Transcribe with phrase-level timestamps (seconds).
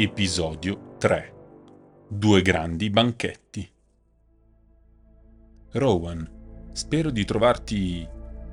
[0.00, 1.34] Episodio 3
[2.06, 3.68] Due grandi banchetti
[5.72, 8.08] Rowan, spero di trovarti...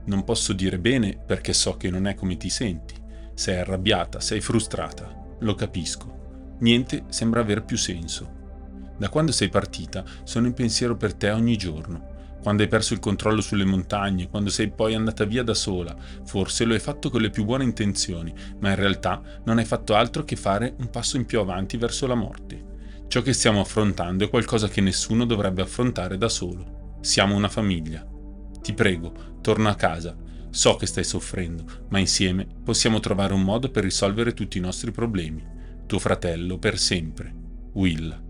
[0.06, 2.96] non posso dire bene perché so che non è come ti senti.
[3.36, 6.56] Sei arrabbiata, sei frustrata, lo capisco.
[6.62, 8.94] Niente sembra aver più senso.
[8.98, 12.15] Da quando sei partita sono in pensiero per te ogni giorno
[12.46, 15.98] quando hai perso il controllo sulle montagne, quando sei poi andata via da sola.
[16.26, 19.96] Forse lo hai fatto con le più buone intenzioni, ma in realtà non hai fatto
[19.96, 22.64] altro che fare un passo in più avanti verso la morte.
[23.08, 26.98] Ciò che stiamo affrontando è qualcosa che nessuno dovrebbe affrontare da solo.
[27.02, 28.06] Siamo una famiglia.
[28.62, 30.16] Ti prego, torna a casa.
[30.52, 34.92] So che stai soffrendo, ma insieme possiamo trovare un modo per risolvere tutti i nostri
[34.92, 35.44] problemi.
[35.88, 37.34] Tuo fratello per sempre.
[37.74, 38.25] Will.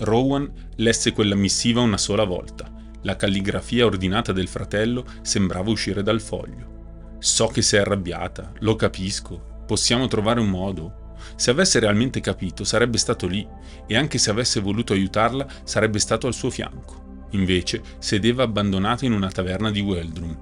[0.00, 2.72] Rowan lesse quella missiva una sola volta.
[3.02, 7.16] La calligrafia ordinata del fratello sembrava uscire dal foglio.
[7.18, 9.64] So che sei arrabbiata, lo capisco.
[9.66, 11.14] Possiamo trovare un modo?
[11.36, 13.46] Se avesse realmente capito, sarebbe stato lì,
[13.86, 17.26] e anche se avesse voluto aiutarla, sarebbe stato al suo fianco.
[17.32, 20.36] Invece sedeva abbandonato in una taverna di Weldrum.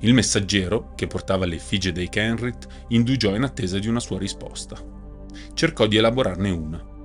[0.00, 4.76] Il messaggero, che portava l'effigie dei Kenrit, indugiò in attesa di una sua risposta.
[5.52, 6.98] Cercò di elaborarne una.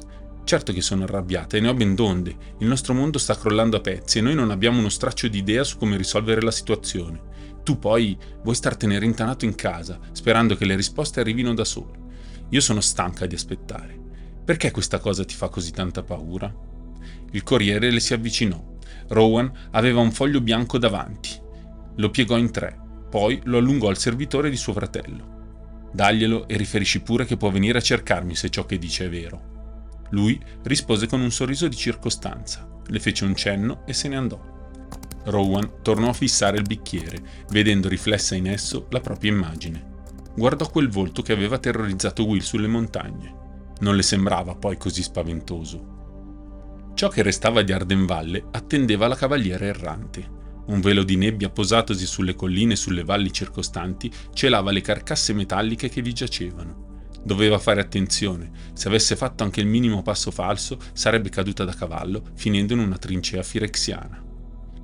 [0.45, 2.35] Certo che sono arrabbiata e ne ho ben donde.
[2.59, 5.63] Il nostro mondo sta crollando a pezzi e noi non abbiamo uno straccio di idea
[5.63, 7.19] su come risolvere la situazione.
[7.63, 11.97] Tu poi vuoi startene rintanato in casa, sperando che le risposte arrivino da sole.
[12.49, 13.99] Io sono stanca di aspettare.
[14.45, 16.53] Perché questa cosa ti fa così tanta paura?
[17.31, 18.63] Il corriere le si avvicinò.
[19.07, 21.31] Rowan aveva un foglio bianco davanti.
[21.95, 25.89] Lo piegò in tre, poi lo allungò al servitore di suo fratello.
[25.91, 29.53] Daglielo e riferisci pure che può venire a cercarmi se ciò che dice è vero.
[30.11, 34.53] Lui rispose con un sorriso di circostanza, le fece un cenno e se ne andò.
[35.25, 37.17] Rowan tornò a fissare il bicchiere,
[37.49, 39.93] vedendo riflessa in esso la propria immagine.
[40.35, 43.43] Guardò quel volto che aveva terrorizzato Will sulle montagne.
[43.79, 45.93] Non le sembrava poi così spaventoso.
[46.93, 50.33] Ciò che restava di Ardenvalle attendeva la cavaliera errante.
[50.67, 55.89] Un velo di nebbia posatosi sulle colline e sulle valli circostanti celava le carcasse metalliche
[55.89, 56.84] che vi giacevano.
[57.25, 62.21] Doveva fare attenzione, se avesse fatto anche il minimo passo falso sarebbe caduta da cavallo,
[62.35, 64.23] finendo in una trincea firexiana.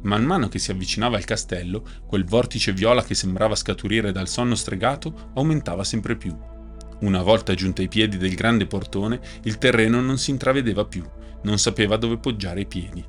[0.01, 4.55] Man mano che si avvicinava al castello, quel vortice viola che sembrava scaturire dal sonno
[4.55, 6.35] stregato aumentava sempre più.
[7.01, 11.07] Una volta giunta ai piedi del grande portone, il terreno non si intravedeva più,
[11.43, 13.05] non sapeva dove poggiare i piedi.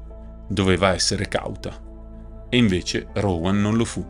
[0.46, 1.80] Doveva essere cauta.
[2.50, 4.04] E invece Rowan non lo fu.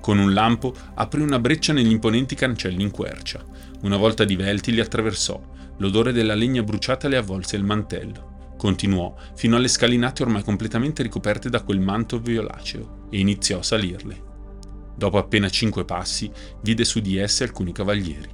[0.00, 3.44] Con un lampo aprì una breccia negli imponenti cancelli in quercia.
[3.82, 5.40] Una volta divelti li attraversò.
[5.78, 8.54] L'odore della legna bruciata le avvolse il mantello.
[8.58, 14.28] Continuò fino alle scalinate ormai completamente ricoperte da quel manto violaceo e iniziò a salirle.
[14.94, 16.30] Dopo appena cinque passi,
[16.60, 18.28] vide su di esse alcuni cavalieri.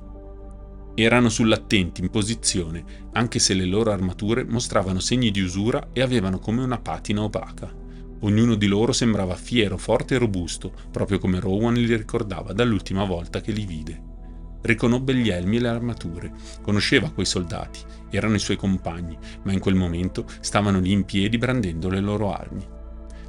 [0.96, 6.40] Erano sull'attenti in posizione, anche se le loro armature mostravano segni di usura e avevano
[6.40, 7.72] come una patina opaca.
[8.20, 13.40] Ognuno di loro sembrava fiero, forte e robusto, proprio come Rowan li ricordava dall'ultima volta
[13.40, 14.06] che li vide.
[14.66, 17.78] Riconobbe gli elmi e le armature, conosceva quei soldati,
[18.10, 22.32] erano i suoi compagni, ma in quel momento stavano lì in piedi brandendo le loro
[22.32, 22.66] armi.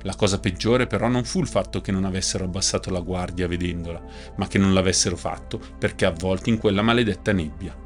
[0.01, 4.01] La cosa peggiore però non fu il fatto che non avessero abbassato la guardia vedendola,
[4.37, 7.85] ma che non l'avessero fatto perché avvolti in quella maledetta nebbia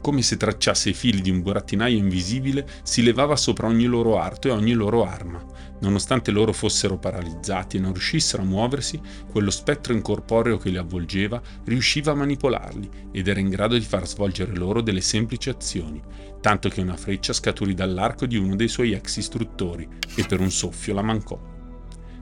[0.00, 4.48] come se tracciasse i fili di un burattinaio invisibile, si levava sopra ogni loro arto
[4.48, 5.44] e ogni loro arma.
[5.80, 11.40] Nonostante loro fossero paralizzati e non riuscissero a muoversi, quello spettro incorporeo che li avvolgeva
[11.64, 16.00] riusciva a manipolarli ed era in grado di far svolgere loro delle semplici azioni,
[16.40, 20.50] tanto che una freccia scaturì dall'arco di uno dei suoi ex istruttori e per un
[20.50, 21.40] soffio la mancò.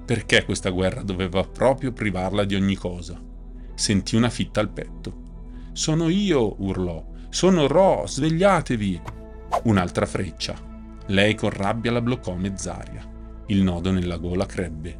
[0.04, 3.20] Perché questa guerra doveva proprio privarla di ogni cosa?
[3.74, 5.26] Sentì una fitta al petto.
[5.72, 7.04] Sono io, urlò.
[7.28, 9.00] Sono Ro, svegliatevi!
[9.64, 10.56] Un'altra freccia.
[11.08, 13.07] Lei con rabbia la bloccò mezz'aria.
[13.50, 14.98] Il nodo nella gola crebbe.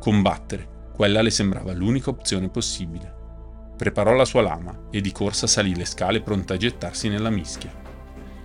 [0.00, 3.14] Combattere, quella le sembrava l'unica opzione possibile.
[3.76, 7.72] Preparò la sua lama e di corsa salì le scale pronta a gettarsi nella mischia.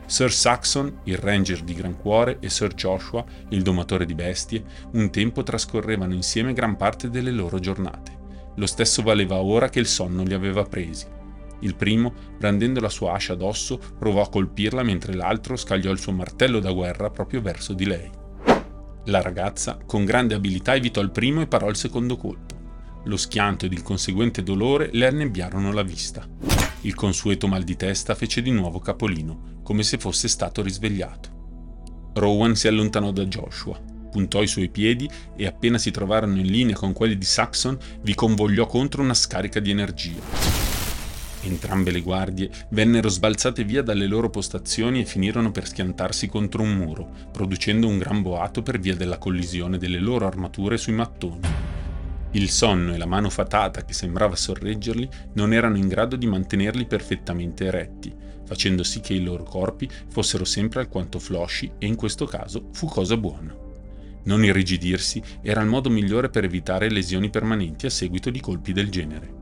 [0.05, 5.09] Sir Saxon, il ranger di gran cuore, e Sir Joshua, il domatore di bestie, un
[5.09, 8.15] tempo trascorrevano insieme gran parte delle loro giornate.
[8.57, 11.07] Lo stesso valeva ora che il sonno li aveva presi.
[11.61, 16.11] Il primo, brandendo la sua ascia addosso, provò a colpirla mentre l'altro scagliò il suo
[16.11, 18.23] martello da guerra proprio verso di lei.
[19.07, 22.55] La ragazza, con grande abilità, evitò il primo e parò il secondo colpo.
[23.03, 26.27] Lo schianto ed il conseguente dolore le annebbiarono la vista.
[26.81, 31.33] Il consueto mal di testa fece di nuovo capolino, come se fosse stato risvegliato.
[32.15, 33.79] Rowan si allontanò da Joshua,
[34.09, 38.15] puntò i suoi piedi e appena si trovarono in linea con quelli di Saxon vi
[38.15, 40.64] convogliò contro una scarica di energia
[41.45, 46.75] Entrambe le guardie vennero sbalzate via dalle loro postazioni e finirono per schiantarsi contro un
[46.75, 51.47] muro, producendo un gran boato per via della collisione delle loro armature sui mattoni.
[52.31, 56.85] Il sonno e la mano fatata che sembrava sorreggerli non erano in grado di mantenerli
[56.85, 58.13] perfettamente eretti,
[58.43, 62.87] facendo sì che i loro corpi fossero sempre alquanto flosci e in questo caso fu
[62.87, 63.55] cosa buona.
[64.23, 68.89] Non irrigidirsi era il modo migliore per evitare lesioni permanenti a seguito di colpi del
[68.89, 69.34] genere.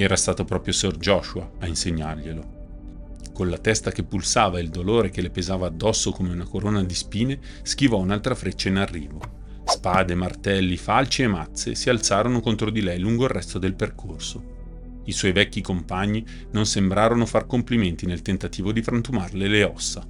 [0.00, 3.30] Era stato proprio Sir Joshua a insegnarglielo.
[3.32, 6.84] Con la testa che pulsava e il dolore che le pesava addosso come una corona
[6.84, 9.20] di spine, schivò un'altra freccia in arrivo.
[9.64, 15.00] Spade, martelli, falci e mazze si alzarono contro di lei lungo il resto del percorso.
[15.06, 20.06] I suoi vecchi compagni non sembrarono far complimenti nel tentativo di frantumarle le ossa.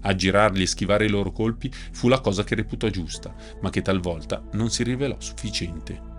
[0.00, 4.42] Aggirarli e schivare i loro colpi fu la cosa che reputò giusta, ma che talvolta
[4.54, 6.10] non si rivelò sufficiente.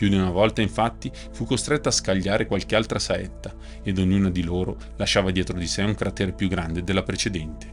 [0.00, 4.42] Più di una volta infatti fu costretta a scagliare qualche altra saetta ed ognuna di
[4.42, 7.70] loro lasciava dietro di sé un cratere più grande della precedente.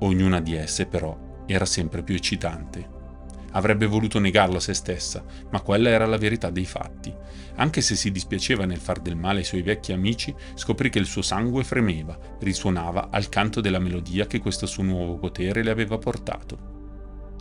[0.00, 2.86] Ognuna di esse però era sempre più eccitante.
[3.52, 7.10] Avrebbe voluto negarlo a se stessa, ma quella era la verità dei fatti.
[7.54, 11.06] Anche se si dispiaceva nel far del male ai suoi vecchi amici, scoprì che il
[11.06, 15.96] suo sangue fremeva, risuonava al canto della melodia che questo suo nuovo potere le aveva
[15.96, 16.71] portato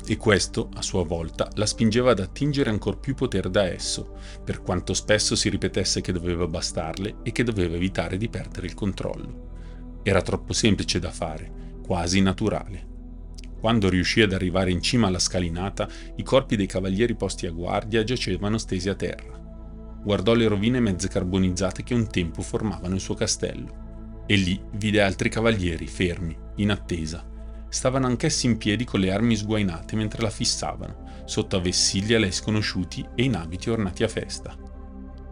[0.06, 4.62] e questo, a sua volta, la spingeva ad attingere ancor più potere da esso, per
[4.62, 10.00] quanto spesso si ripetesse che doveva bastarle e che doveva evitare di perdere il controllo.
[10.04, 12.88] Era troppo semplice da fare, quasi naturale.
[13.60, 18.04] Quando riuscì ad arrivare in cima alla scalinata, i corpi dei cavalieri posti a guardia
[18.04, 19.40] giacevano stesi a terra.
[20.04, 25.02] Guardò le rovine mezze carbonizzate che un tempo formavano il suo castello, e lì vide
[25.02, 27.24] altri cavalieri fermi, in attesa,
[27.72, 32.20] stavano anch'essi in piedi con le armi sguainate mentre la fissavano, sotto a vessilli a
[32.20, 34.54] lei sconosciuti e in abiti ornati a festa.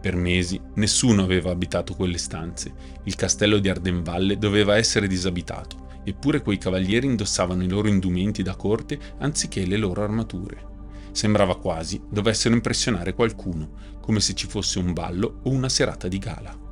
[0.01, 6.41] Per mesi nessuno aveva abitato quelle stanze, il castello di Ardenvalle doveva essere disabitato, eppure
[6.41, 10.67] quei cavalieri indossavano i loro indumenti da corte anziché le loro armature.
[11.11, 16.17] Sembrava quasi dovessero impressionare qualcuno, come se ci fosse un ballo o una serata di
[16.17, 16.68] gala.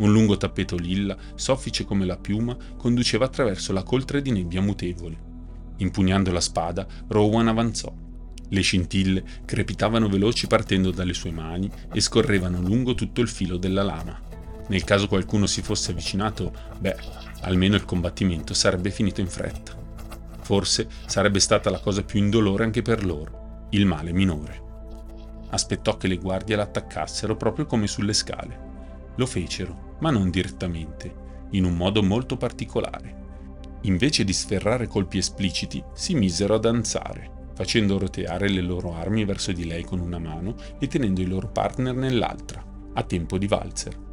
[0.00, 5.28] Un lungo tappeto lilla, soffice come la piuma, conduceva attraverso la coltre di nebbia mutevole.
[5.76, 7.92] Impugnando la spada, Rowan avanzò.
[8.48, 13.82] Le scintille crepitavano veloci partendo dalle sue mani e scorrevano lungo tutto il filo della
[13.82, 14.18] lama.
[14.68, 16.96] Nel caso qualcuno si fosse avvicinato, beh,
[17.42, 19.78] almeno il combattimento sarebbe finito in fretta.
[20.40, 24.62] Forse sarebbe stata la cosa più indolore anche per loro, il male minore.
[25.50, 28.68] Aspettò che le guardie l'attaccassero proprio come sulle scale.
[29.16, 31.14] Lo fecero ma non direttamente,
[31.52, 33.18] in un modo molto particolare.
[33.82, 39.52] Invece di sferrare colpi espliciti, si misero a danzare, facendo roteare le loro armi verso
[39.52, 42.64] di lei con una mano e tenendo i loro partner nell'altra,
[42.94, 44.08] a tempo di valzer.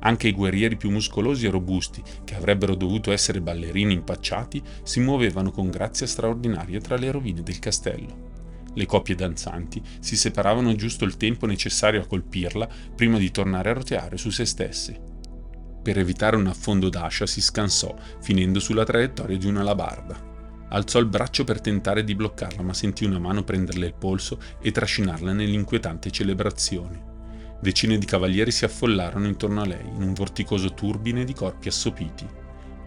[0.00, 5.50] Anche i guerrieri più muscolosi e robusti, che avrebbero dovuto essere ballerini impacciati, si muovevano
[5.50, 8.32] con grazia straordinaria tra le rovine del castello.
[8.74, 13.74] Le coppie danzanti si separavano giusto il tempo necessario a colpirla prima di tornare a
[13.74, 15.13] roteare su se stesse,
[15.84, 20.32] per evitare un affondo d'ascia si scansò, finendo sulla traiettoria di una labarda.
[20.70, 24.70] Alzò il braccio per tentare di bloccarla, ma sentì una mano prenderle il polso e
[24.70, 27.12] trascinarla nell'inquietante celebrazione.
[27.60, 32.26] Decine di cavalieri si affollarono intorno a lei, in un vorticoso turbine di corpi assopiti.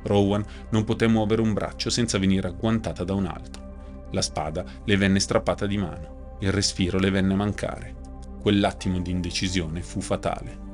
[0.01, 4.07] Rowan non poté muovere un braccio senza venire agguantata da un altro.
[4.11, 7.95] La spada le venne strappata di mano, il respiro le venne a mancare.
[8.41, 10.65] Quell'attimo di indecisione fu fatale.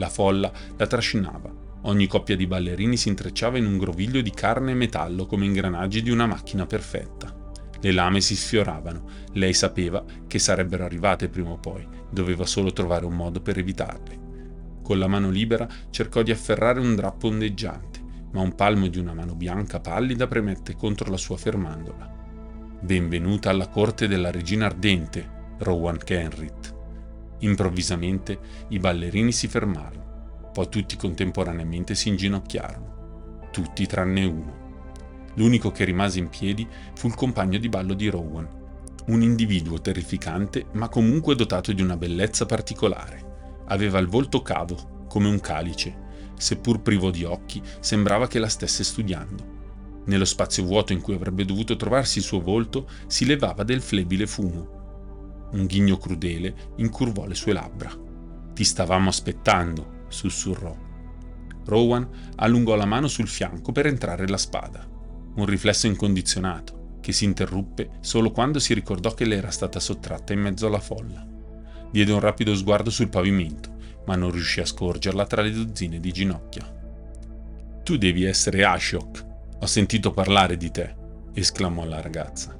[0.00, 1.52] La folla la trascinava.
[1.82, 6.02] Ogni coppia di ballerini si intrecciava in un groviglio di carne e metallo come ingranaggi
[6.02, 7.52] di una macchina perfetta.
[7.78, 9.04] Le lame si sfioravano.
[9.34, 14.28] Lei sapeva che sarebbero arrivate prima o poi, doveva solo trovare un modo per evitarle.
[14.82, 18.00] Con la mano libera cercò di afferrare un drappo ondeggiante,
[18.32, 22.10] ma un palmo di una mano bianca pallida premette contro la sua fermandola.
[22.80, 25.28] Benvenuta alla corte della regina ardente,
[25.58, 26.78] Rowan Kenrit.
[27.40, 34.58] Improvvisamente i ballerini si fermarono, poi tutti contemporaneamente si inginocchiarono, tutti tranne uno.
[35.34, 38.48] L'unico che rimase in piedi fu il compagno di ballo di Rowan,
[39.06, 43.28] un individuo terrificante ma comunque dotato di una bellezza particolare.
[43.68, 48.84] Aveva il volto cavo, come un calice, seppur privo di occhi, sembrava che la stesse
[48.84, 49.58] studiando.
[50.04, 54.26] Nello spazio vuoto in cui avrebbe dovuto trovarsi il suo volto si levava del flebile
[54.26, 54.79] fumo,
[55.52, 57.90] un ghigno crudele incurvò le sue labbra.
[58.54, 60.76] Ti stavamo aspettando, sussurrò.
[61.64, 64.86] Rowan allungò la mano sul fianco per entrare la spada.
[65.34, 70.32] Un riflesso incondizionato, che si interruppe solo quando si ricordò che le era stata sottratta
[70.32, 71.26] in mezzo alla folla.
[71.90, 73.76] Diede un rapido sguardo sul pavimento,
[74.06, 76.78] ma non riuscì a scorgerla tra le dozzine di ginocchia.
[77.82, 79.26] Tu devi essere Ashok.
[79.60, 80.94] Ho sentito parlare di te,
[81.34, 82.56] esclamò la ragazza.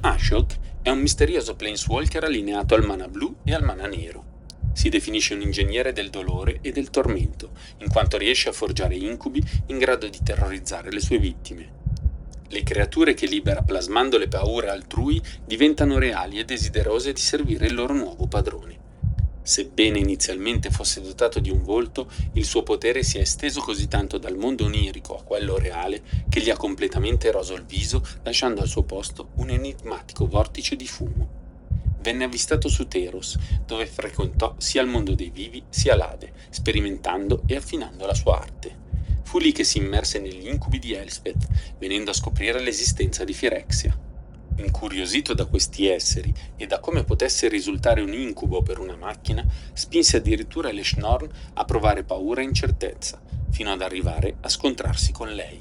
[0.00, 4.42] Ashok è un misterioso planeswalker allineato al mana blu e al mana nero.
[4.74, 9.42] Si definisce un ingegnere del dolore e del tormento, in quanto riesce a forgiare incubi
[9.68, 11.72] in grado di terrorizzare le sue vittime.
[12.48, 17.74] Le creature che libera plasmando le paure altrui diventano reali e desiderose di servire il
[17.74, 18.83] loro nuovo padrone.
[19.46, 24.16] Sebbene inizialmente fosse dotato di un volto, il suo potere si è esteso così tanto
[24.16, 28.68] dal mondo onirico a quello reale che gli ha completamente eroso il viso, lasciando al
[28.68, 31.28] suo posto un enigmatico vortice di fumo.
[32.00, 33.36] Venne avvistato su Teros,
[33.66, 38.74] dove frequentò sia il mondo dei vivi sia l'Ade, sperimentando e affinando la sua arte.
[39.24, 41.48] Fu lì che si immerse negli incubi di Elspeth,
[41.78, 44.13] venendo a scoprire l'esistenza di Firexia.
[44.56, 50.18] Incuriosito da questi esseri e da come potesse risultare un incubo per una macchina, spinse
[50.18, 53.20] addirittura Leshnorn a provare paura e incertezza,
[53.50, 55.60] fino ad arrivare a scontrarsi con lei.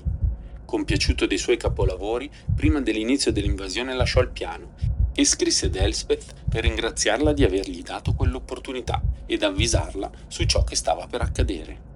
[0.63, 4.75] Compiaciuto dei suoi capolavori, prima dell'inizio dell'invasione lasciò il piano
[5.15, 10.75] e scrisse ad Elspeth per ringraziarla di avergli dato quell'opportunità ed avvisarla su ciò che
[10.75, 11.92] stava per accadere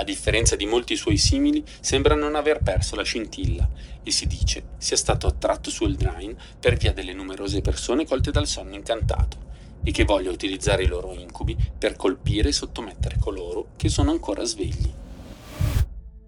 [0.00, 3.68] a differenza di molti suoi simili, sembra non aver perso la scintilla
[4.04, 8.46] e si dice sia stato attratto su Eldraine per via delle numerose persone colte dal
[8.46, 9.46] sonno incantato
[9.82, 14.44] e che voglia utilizzare i loro incubi per colpire e sottomettere coloro che sono ancora
[14.44, 14.92] svegli.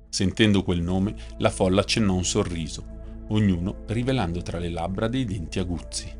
[0.08, 2.84] Sentendo quel nome, la folla accennò un sorriso,
[3.28, 6.12] ognuno rivelando tra le labbra dei denti aguzzi.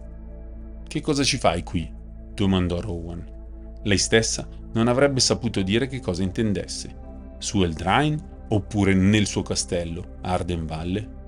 [0.87, 1.92] Che cosa ci fai qui?
[2.33, 3.38] domandò Rowan.
[3.83, 7.09] Lei stessa non avrebbe saputo dire che cosa intendesse
[7.40, 11.18] su Eldraine oppure nel suo castello, a Ardenvalle?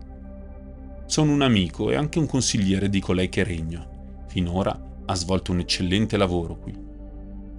[1.07, 3.88] Sono un amico e anche un consigliere di colei che regna.
[4.28, 6.78] Finora ha svolto un eccellente lavoro qui.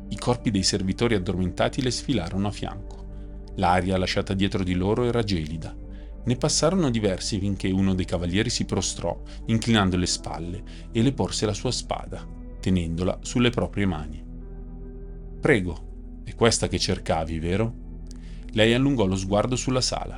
[0.09, 3.51] I corpi dei servitori addormentati le sfilarono a fianco.
[3.55, 5.75] L'aria lasciata dietro di loro era gelida.
[6.25, 11.47] Ne passarono diversi finché uno dei cavalieri si prostrò, inclinando le spalle, e le porse
[11.47, 12.25] la sua spada,
[12.59, 14.23] tenendola sulle proprie mani.
[15.39, 17.82] Prego, è questa che cercavi, vero?
[18.53, 20.15] Lei allungò lo sguardo sulla sala.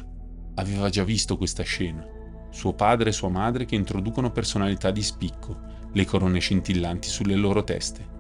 [0.55, 2.05] Aveva già visto questa scena.
[2.49, 5.57] Suo padre e sua madre che introducono personalità di spicco,
[5.93, 8.13] le corone scintillanti sulle loro teste.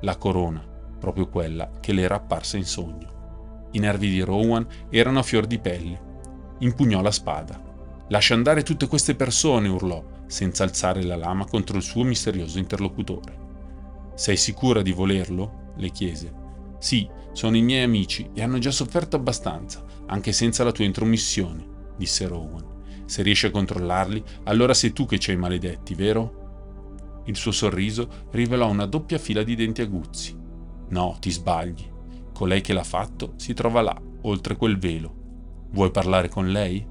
[0.00, 0.60] La corona,
[0.98, 3.68] proprio quella che le era apparsa in sogno.
[3.72, 6.10] I nervi di Rowan erano a fior di pelle.
[6.58, 7.60] Impugnò la spada.
[8.08, 13.40] Lascia andare tutte queste persone, urlò, senza alzare la lama contro il suo misterioso interlocutore.
[14.14, 15.60] Sei sicura di volerlo?
[15.76, 16.32] le chiese.
[16.78, 21.66] Sì, sono i miei amici e hanno già sofferto abbastanza, anche senza la tua intromissione,
[21.96, 22.70] disse Rowan.
[23.06, 27.22] Se riesci a controllarli, allora sei tu che ci hai maledetti, vero?
[27.26, 30.36] Il suo sorriso rivelò una doppia fila di denti aguzzi.
[30.88, 31.90] No, ti sbagli.
[32.32, 35.68] Colei che l'ha fatto si trova là, oltre quel velo.
[35.70, 36.84] Vuoi parlare con lei?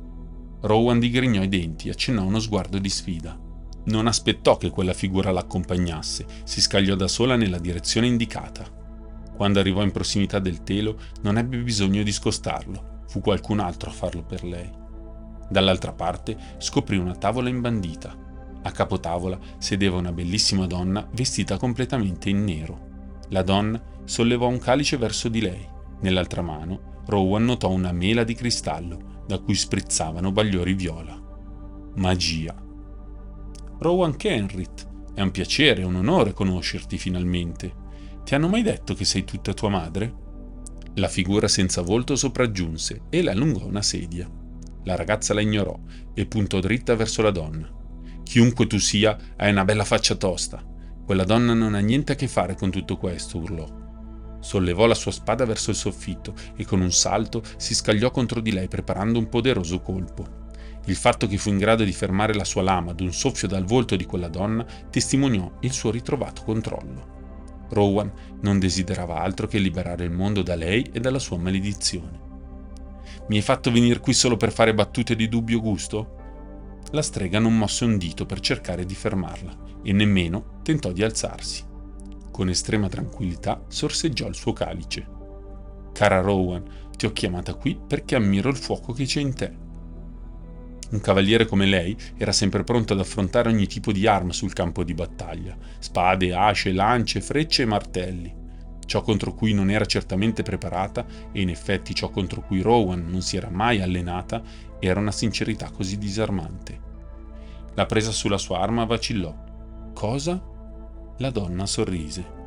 [0.61, 3.37] Rowan digrignò i denti e accennò uno sguardo di sfida.
[3.85, 8.80] Non aspettò che quella figura l'accompagnasse, si scagliò da sola nella direzione indicata.
[9.41, 13.91] Quando arrivò in prossimità del telo non ebbe bisogno di scostarlo, fu qualcun altro a
[13.91, 14.69] farlo per lei.
[15.49, 18.15] Dall'altra parte scoprì una tavola imbandita.
[18.61, 22.89] A capotavola sedeva una bellissima donna vestita completamente in nero.
[23.29, 25.67] La donna sollevò un calice verso di lei.
[26.01, 31.19] Nell'altra mano Rowan notò una mela di cristallo da cui sprizzavano bagliori viola.
[31.95, 32.55] Magia.
[33.79, 37.80] Rowan Kenrit, è un piacere e un onore conoscerti finalmente.
[38.31, 40.15] Ti hanno mai detto che sei tutta tua madre?
[40.93, 44.25] La figura senza volto sopraggiunse e le allungò una sedia.
[44.85, 45.77] La ragazza la ignorò
[46.13, 47.69] e puntò dritta verso la donna.
[48.23, 50.63] Chiunque tu sia, hai una bella faccia tosta.
[51.05, 53.67] Quella donna non ha niente a che fare con tutto questo, urlò.
[54.39, 58.53] Sollevò la sua spada verso il soffitto e con un salto si scagliò contro di
[58.53, 60.47] lei preparando un poderoso colpo.
[60.85, 63.65] Il fatto che fu in grado di fermare la sua lama ad un soffio dal
[63.65, 67.10] volto di quella donna testimoniò il suo ritrovato controllo.
[67.71, 68.11] Rowan
[68.41, 72.19] non desiderava altro che liberare il mondo da lei e dalla sua maledizione.
[73.27, 76.19] Mi hai fatto venire qui solo per fare battute di dubbio gusto?
[76.91, 81.63] La strega non mosse un dito per cercare di fermarla e nemmeno tentò di alzarsi.
[82.31, 85.07] Con estrema tranquillità sorseggiò il suo calice.
[85.93, 86.63] Cara Rowan,
[86.97, 89.60] ti ho chiamata qui perché ammiro il fuoco che c'è in te
[90.91, 94.83] un cavaliere come lei era sempre pronto ad affrontare ogni tipo di arma sul campo
[94.83, 98.39] di battaglia, spade, asce, lance, frecce e martelli.
[98.85, 103.21] Ciò contro cui non era certamente preparata, e in effetti ciò contro cui Rowan non
[103.21, 104.41] si era mai allenata,
[104.79, 106.79] era una sincerità così disarmante.
[107.75, 109.33] La presa sulla sua arma vacillò.
[109.93, 110.43] Cosa?
[111.19, 112.39] La donna sorrise.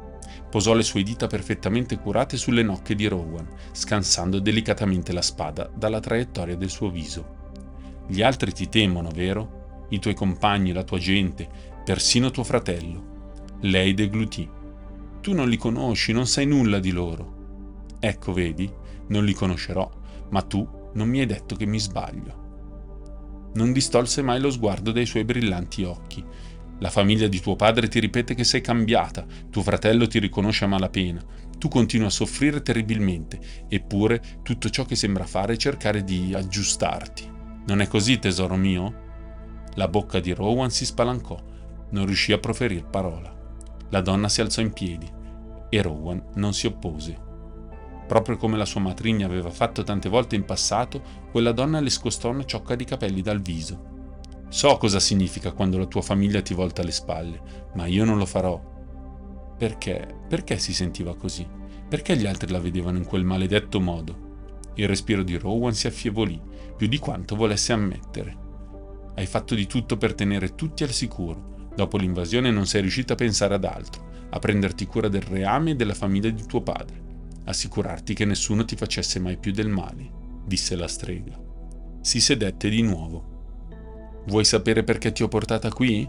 [0.50, 5.98] posò le sue dita perfettamente curate sulle nocche di Rowan, scansando delicatamente la spada dalla
[5.98, 7.42] traiettoria del suo viso.
[8.06, 9.86] Gli altri ti temono, vero?
[9.90, 11.48] I tuoi compagni, la tua gente,
[11.84, 13.12] persino tuo fratello.
[13.60, 14.48] Lei deglutì.
[15.20, 17.86] Tu non li conosci, non sai nulla di loro.
[18.00, 18.70] Ecco, vedi,
[19.08, 19.90] non li conoscerò,
[20.30, 22.42] ma tu non mi hai detto che mi sbaglio.
[23.54, 26.22] Non distolse mai lo sguardo dai suoi brillanti occhi.
[26.80, 30.68] La famiglia di tuo padre ti ripete che sei cambiata, tuo fratello ti riconosce a
[30.68, 31.24] malapena,
[31.56, 37.33] tu continui a soffrire terribilmente, eppure tutto ciò che sembra fare è cercare di aggiustarti.
[37.66, 39.02] Non è così, tesoro mio?
[39.74, 41.36] La bocca di Rowan si spalancò,
[41.90, 43.34] non riuscì a proferire parola.
[43.88, 45.10] La donna si alzò in piedi
[45.68, 47.18] e Rowan non si oppose.
[48.06, 52.28] Proprio come la sua matrigna aveva fatto tante volte in passato, quella donna le scostò
[52.28, 53.92] una ciocca di capelli dal viso.
[54.48, 57.40] So cosa significa quando la tua famiglia ti volta le spalle,
[57.74, 58.60] ma io non lo farò.
[59.56, 60.22] Perché?
[60.28, 61.46] Perché si sentiva così?
[61.88, 64.23] Perché gli altri la vedevano in quel maledetto modo?
[64.76, 66.40] Il respiro di Rowan si affievolì,
[66.76, 68.36] più di quanto volesse ammettere.
[69.14, 71.70] Hai fatto di tutto per tenere tutti al sicuro.
[71.76, 75.74] Dopo l'invasione non sei riuscita a pensare ad altro, a prenderti cura del reame e
[75.76, 77.00] della famiglia di tuo padre,
[77.44, 80.10] assicurarti che nessuno ti facesse mai più del male,
[80.44, 81.38] disse la strega.
[82.00, 84.22] Si sedette di nuovo.
[84.26, 86.08] Vuoi sapere perché ti ho portata qui?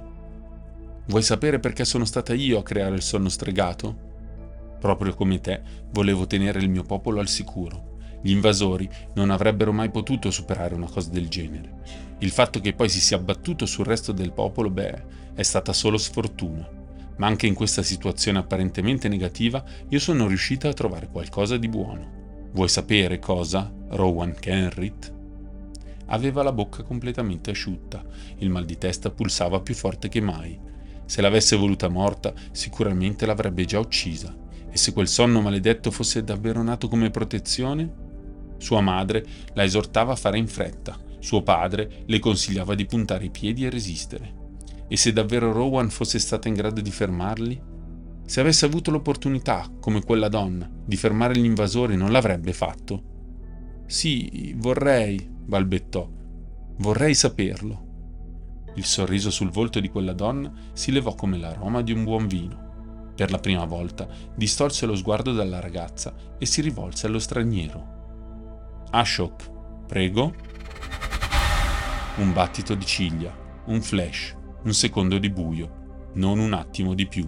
[1.07, 4.13] Vuoi sapere perché sono stata io a creare il sonno stregato?
[4.79, 7.93] Proprio come te, volevo tenere il mio popolo al sicuro
[8.25, 11.83] gli invasori non avrebbero mai potuto superare una cosa del genere.
[12.17, 15.03] Il fatto che poi si sia abbattuto sul resto del popolo, beh,
[15.35, 16.67] è stata solo sfortuna.
[17.17, 22.49] Ma anche in questa situazione apparentemente negativa io sono riuscita a trovare qualcosa di buono.
[22.51, 23.71] Vuoi sapere cosa?
[23.89, 25.13] Rowan Kenrit?
[26.07, 28.03] Aveva la bocca completamente asciutta,
[28.37, 30.59] il mal di testa pulsava più forte che mai.
[31.05, 34.35] Se l'avesse voluta morta, sicuramente l'avrebbe già uccisa.
[34.67, 38.04] E se quel sonno maledetto fosse davvero nato come protezione?
[38.57, 43.31] Sua madre la esortava a fare in fretta, suo padre le consigliava di puntare i
[43.31, 44.43] piedi e resistere.
[44.87, 47.61] E se davvero Rowan fosse stata in grado di fermarli?
[48.25, 53.03] Se avesse avuto l'opportunità, come quella donna, di fermare gli invasori, non l'avrebbe fatto?
[53.85, 56.09] Sì, vorrei, balbettò,
[56.77, 57.83] vorrei saperlo.
[58.75, 63.13] Il sorriso sul volto di quella donna si levò come l'aroma di un buon vino.
[63.15, 67.94] Per la prima volta distolse lo sguardo dalla ragazza e si rivolse allo straniero.
[68.97, 69.51] Ashok,
[69.87, 70.33] prego.
[72.15, 73.29] Un battito di ciglia,
[73.65, 77.27] un flash, un secondo di buio, non un attimo di più.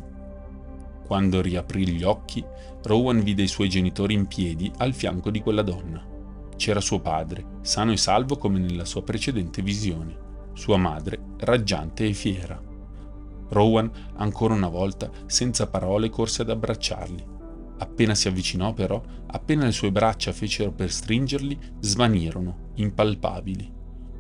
[1.06, 2.41] Quando riaprì gli occhi,
[2.84, 6.01] Rowan vide i suoi genitori in piedi al fianco di quella donna.
[6.56, 10.17] C'era suo padre, sano e salvo come nella sua precedente visione,
[10.53, 12.58] sua madre, raggiante e fiera.
[13.49, 17.36] Rowan, ancora una volta, senza parole, corse ad abbracciarli
[17.79, 23.75] Appena si avvicinò però, appena le sue braccia fecero per stringerli, svanirono, impalpabili.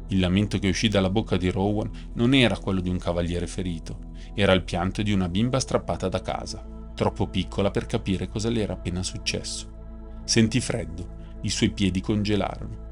[0.09, 4.11] Il lamento che uscì dalla bocca di Rowan non era quello di un cavaliere ferito,
[4.33, 6.65] era il pianto di una bimba strappata da casa,
[6.95, 9.75] troppo piccola per capire cosa le era appena successo.
[10.23, 12.85] Sentì freddo, i suoi piedi congelarono.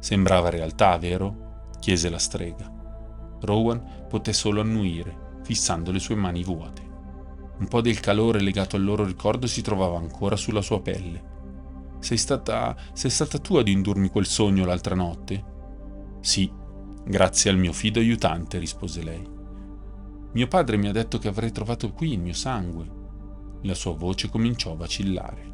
[0.00, 1.68] Sembrava realtà, vero?
[1.78, 2.70] chiese la strega.
[3.40, 6.89] Rowan poté solo annuire, fissando le sue mani vuote.
[7.60, 11.22] Un po' del calore legato al loro ricordo si trovava ancora sulla sua pelle.
[11.98, 12.74] Sei stata.
[12.94, 15.44] sei stata tu ad indurmi quel sogno l'altra notte?
[16.20, 16.50] Sì,
[17.04, 19.28] grazie al mio fido aiutante, rispose lei.
[20.32, 22.98] Mio padre mi ha detto che avrei trovato qui il mio sangue.
[23.62, 25.52] La sua voce cominciò a vacillare.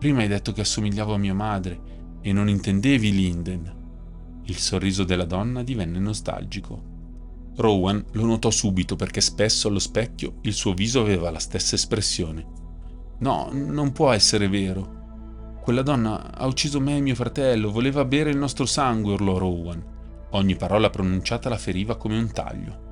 [0.00, 3.78] Prima hai detto che assomigliavo a mia madre e non intendevi Linden.
[4.46, 6.89] Il sorriso della donna divenne nostalgico.
[7.56, 12.46] Rowan lo notò subito perché spesso allo specchio il suo viso aveva la stessa espressione.
[13.18, 14.98] No, non può essere vero.
[15.60, 19.84] Quella donna ha ucciso me e mio fratello, voleva bere il nostro sangue, urlò Rowan.
[20.30, 22.88] Ogni parola pronunciata la feriva come un taglio.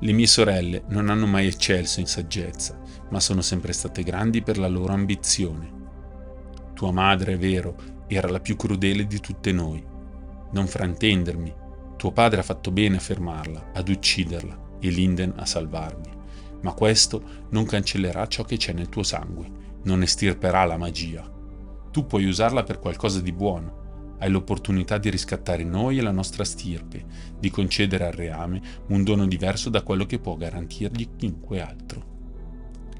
[0.00, 2.78] Le mie sorelle non hanno mai eccelso in saggezza,
[3.10, 5.76] ma sono sempre state grandi per la loro ambizione.
[6.74, 7.74] Tua madre, è vero,
[8.06, 9.82] era la più crudele di tutte noi.
[10.52, 11.54] Non fraintendermi,
[11.98, 16.08] tuo padre ha fatto bene a fermarla, ad ucciderla e Linden a salvarmi.
[16.62, 19.50] Ma questo non cancellerà ciò che c'è nel tuo sangue,
[19.82, 21.28] non estirperà la magia.
[21.90, 24.14] Tu puoi usarla per qualcosa di buono.
[24.20, 27.04] Hai l'opportunità di riscattare noi e la nostra stirpe,
[27.36, 32.16] di concedere al reame un dono diverso da quello che può garantirgli chiunque altro.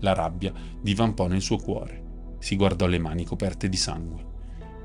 [0.01, 2.07] La rabbia divampò nel suo cuore.
[2.41, 4.27] Si guardò le mani coperte di sangue.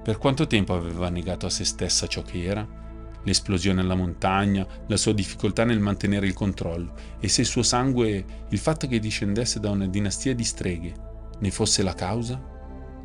[0.04, 2.82] Per quanto tempo aveva negato a se stessa ciò che era?
[3.24, 8.26] L'esplosione alla montagna, la sua difficoltà nel mantenere il controllo, e se il suo sangue,
[8.50, 10.94] il fatto che discendesse da una dinastia di streghe,
[11.40, 12.52] ne fosse la causa?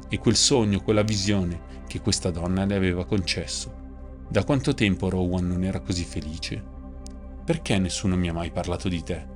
[0.09, 3.87] E quel sogno, quella visione che questa donna le aveva concesso.
[4.29, 6.63] Da quanto tempo Rowan non era così felice?
[7.45, 9.27] Perché nessuno mi ha mai parlato di te?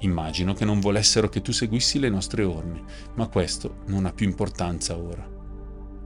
[0.00, 2.82] Immagino che non volessero che tu seguissi le nostre orme,
[3.14, 5.28] ma questo non ha più importanza ora.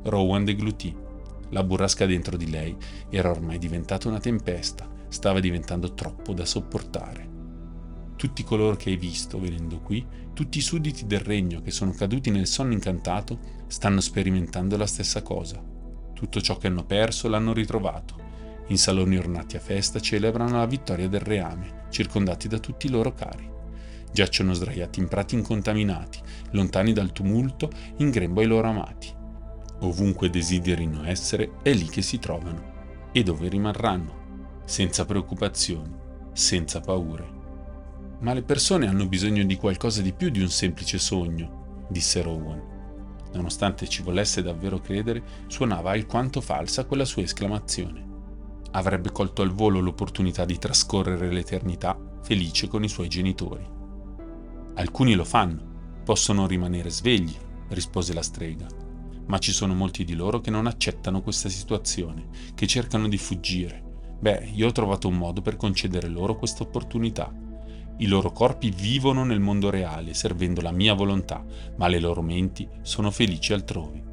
[0.05, 1.05] Rowan deglutì.
[1.51, 2.77] La burrasca dentro di lei
[3.09, 7.35] era ormai diventata una tempesta, stava diventando troppo da sopportare.
[8.17, 12.31] Tutti coloro che hai visto venendo qui, tutti i sudditi del regno che sono caduti
[12.31, 15.63] nel sonno incantato, stanno sperimentando la stessa cosa.
[16.15, 18.25] Tutto ciò che hanno perso l'hanno ritrovato.
[18.69, 23.13] In saloni ornati a festa celebrano la vittoria del reame, circondati da tutti i loro
[23.13, 23.49] cari.
[24.13, 26.19] Giacciono sdraiati in prati incontaminati,
[26.53, 29.16] lontani dal tumulto, in grembo ai loro amati.
[29.81, 32.75] Ovunque desiderino essere, è lì che si trovano
[33.13, 35.95] e dove rimarranno, senza preoccupazioni,
[36.33, 37.35] senza paure.
[38.21, 42.75] Ma le persone hanno bisogno di qualcosa di più di un semplice sogno, disse Rowan.
[43.33, 48.05] Nonostante ci volesse davvero credere, suonava alquanto falsa quella sua esclamazione.
[48.73, 53.65] Avrebbe colto al volo l'opportunità di trascorrere l'eternità felice con i suoi genitori.
[54.75, 57.35] Alcuni lo fanno, possono rimanere svegli,
[57.69, 58.67] rispose la strega,
[59.27, 63.83] ma ci sono molti di loro che non accettano questa situazione, che cercano di fuggire.
[64.19, 67.33] Beh, io ho trovato un modo per concedere loro questa opportunità.
[67.99, 71.45] I loro corpi vivono nel mondo reale, servendo la mia volontà,
[71.77, 74.05] ma le loro menti sono felici altrove.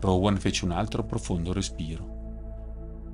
[0.00, 2.16] Rowan fece un altro profondo respiro.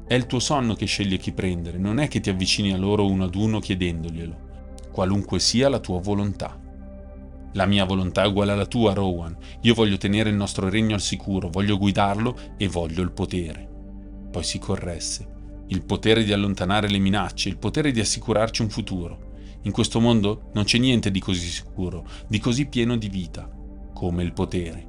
[0.06, 3.06] È il tuo sonno che sceglie chi prendere, non è che ti avvicini a loro
[3.06, 4.52] uno ad uno chiedendoglielo
[4.94, 6.56] qualunque sia la tua volontà.
[7.54, 9.36] La mia volontà è uguale alla tua, Rowan.
[9.62, 13.68] Io voglio tenere il nostro regno al sicuro, voglio guidarlo e voglio il potere.
[14.30, 15.32] Poi si corresse.
[15.68, 19.32] Il potere di allontanare le minacce, il potere di assicurarci un futuro.
[19.62, 23.48] In questo mondo non c'è niente di così sicuro, di così pieno di vita,
[23.94, 24.88] come il potere.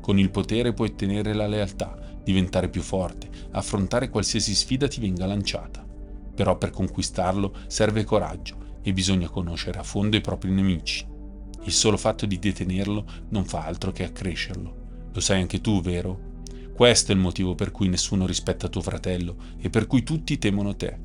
[0.00, 5.26] Con il potere puoi ottenere la lealtà, diventare più forte, affrontare qualsiasi sfida ti venga
[5.26, 5.86] lanciata.
[6.34, 11.09] Però per conquistarlo serve coraggio e bisogna conoscere a fondo i propri nemici.
[11.62, 15.08] Il solo fatto di detenerlo non fa altro che accrescerlo.
[15.12, 16.28] Lo sai anche tu, vero?
[16.74, 20.74] Questo è il motivo per cui nessuno rispetta tuo fratello e per cui tutti temono
[20.74, 20.98] te.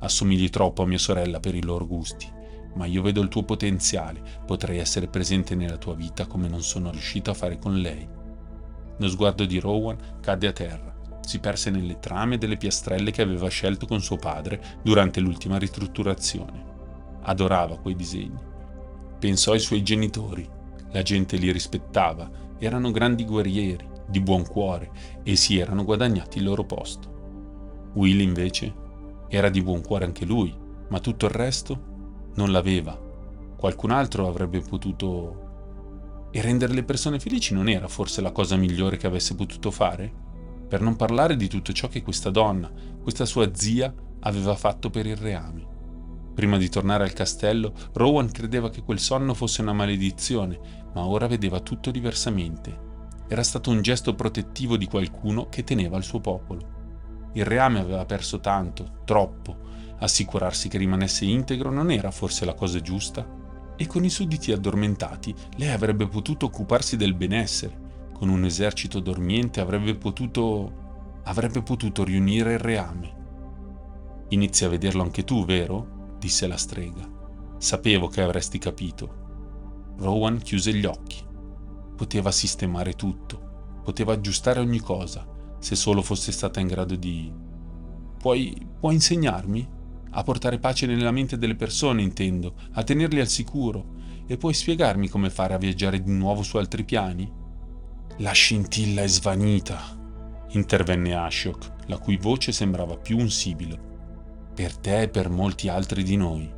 [0.00, 2.28] Assomigli troppo a mia sorella per i loro gusti,
[2.74, 6.90] ma io vedo il tuo potenziale, potrei essere presente nella tua vita come non sono
[6.90, 8.06] riuscito a fare con lei.
[8.98, 13.48] Lo sguardo di Rowan cadde a terra, si perse nelle trame delle piastrelle che aveva
[13.48, 16.70] scelto con suo padre durante l'ultima ristrutturazione
[17.22, 18.50] adorava quei disegni.
[19.22, 20.44] Pensò ai suoi genitori,
[20.90, 24.90] la gente li rispettava, erano grandi guerrieri, di buon cuore
[25.22, 27.90] e si erano guadagnati il loro posto.
[27.94, 28.74] Will invece
[29.28, 30.52] era di buon cuore anche lui,
[30.88, 33.00] ma tutto il resto non l'aveva.
[33.56, 36.26] Qualcun altro avrebbe potuto...
[36.32, 40.12] E rendere le persone felici non era forse la cosa migliore che avesse potuto fare?
[40.66, 42.68] Per non parlare di tutto ciò che questa donna,
[43.00, 45.71] questa sua zia, aveva fatto per il reame.
[46.34, 50.58] Prima di tornare al castello, Rowan credeva che quel sonno fosse una maledizione,
[50.94, 52.90] ma ora vedeva tutto diversamente.
[53.28, 57.30] Era stato un gesto protettivo di qualcuno che teneva il suo popolo.
[57.34, 59.56] Il reame aveva perso tanto, troppo.
[59.98, 63.26] Assicurarsi che rimanesse integro non era forse la cosa giusta?
[63.76, 68.10] E con i sudditi addormentati lei avrebbe potuto occuparsi del benessere.
[68.12, 71.20] Con un esercito dormiente avrebbe potuto...
[71.24, 73.20] avrebbe potuto riunire il reame.
[74.28, 76.00] Inizi a vederlo anche tu, vero?
[76.22, 77.04] Disse la strega.
[77.58, 79.94] Sapevo che avresti capito.
[79.98, 81.20] Rowan chiuse gli occhi.
[81.96, 85.26] Poteva sistemare tutto, poteva aggiustare ogni cosa,
[85.58, 87.32] se solo fosse stata in grado di...
[88.18, 89.68] Puoi, puoi insegnarmi?
[90.10, 93.94] A portare pace nella mente delle persone, intendo, a tenerli al sicuro,
[94.28, 97.30] e puoi spiegarmi come fare a viaggiare di nuovo su altri piani?
[98.18, 99.80] La scintilla è svanita,
[100.50, 103.90] intervenne Ashok, la cui voce sembrava più un sibilo
[104.54, 106.50] per te e per molti altri di noi.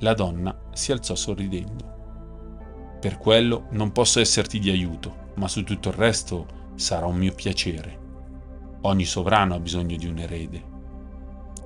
[0.00, 2.98] La donna si alzò sorridendo.
[3.00, 7.34] Per quello non posso esserti di aiuto, ma su tutto il resto sarà un mio
[7.34, 7.98] piacere.
[8.82, 10.70] Ogni sovrano ha bisogno di un erede.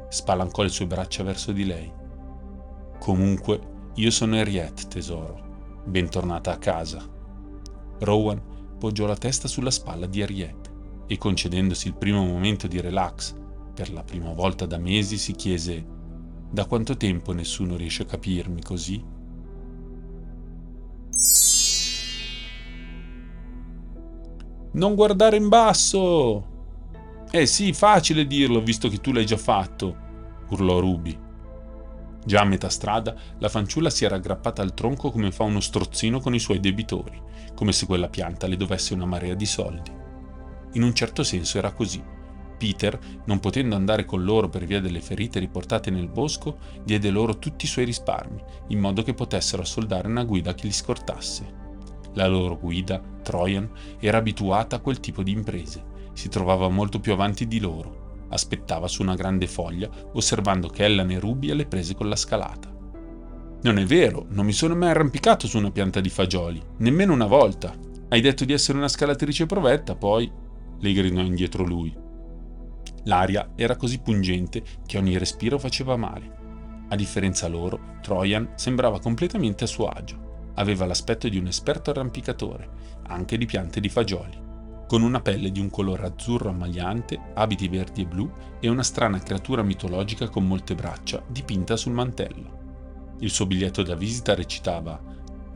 [0.09, 1.92] Spalancò le sue braccia verso di lei.
[2.99, 3.61] Comunque,
[3.96, 5.83] io sono Henriette, tesoro.
[5.85, 7.07] Bentornata a casa.
[7.99, 8.40] Rowan
[8.79, 10.70] poggiò la testa sulla spalla di Henriette
[11.07, 13.36] e concedendosi il primo momento di relax
[13.76, 15.84] per la prima volta da mesi si chiese
[16.50, 19.04] da quanto tempo nessuno riesce a capirmi così?
[24.72, 26.54] Non guardare in basso!
[27.30, 29.94] Eh sì, facile dirlo, visto che tu l'hai già fatto,
[30.48, 31.18] urlò Ruby.
[32.24, 36.18] Già a metà strada, la fanciulla si era aggrappata al tronco come fa uno strozzino
[36.18, 37.20] con i suoi debitori,
[37.54, 39.92] come se quella pianta le dovesse una marea di soldi.
[40.72, 42.14] In un certo senso era così.
[42.57, 47.38] Peter, non potendo andare con loro per via delle ferite riportate nel bosco, diede loro
[47.38, 51.64] tutti i suoi risparmi, in modo che potessero assoldare una guida che li scortasse.
[52.14, 53.69] La loro guida, Trojan,
[54.01, 58.88] era abituata a quel tipo di imprese, si trovava molto più avanti di loro Aspettava
[58.88, 62.75] su una grande foglia, osservando che Ellen e Ruby alle prese con la scalata.
[63.62, 67.27] Non è vero, non mi sono mai arrampicato su una pianta di fagioli, nemmeno una
[67.27, 67.75] volta.
[68.09, 70.31] Hai detto di essere una scalatrice provetta, poi...
[70.79, 71.97] le gridò indietro lui.
[73.07, 76.85] L'aria era così pungente che ogni respiro faceva male.
[76.88, 80.51] A differenza loro, Trojan sembrava completamente a suo agio.
[80.55, 82.69] Aveva l'aspetto di un esperto arrampicatore,
[83.09, 84.45] anche di piante di fagioli
[84.87, 89.19] con una pelle di un colore azzurro ammagliante, abiti verdi e blu e una strana
[89.19, 93.14] creatura mitologica con molte braccia dipinta sul mantello.
[93.19, 95.01] Il suo biglietto da visita recitava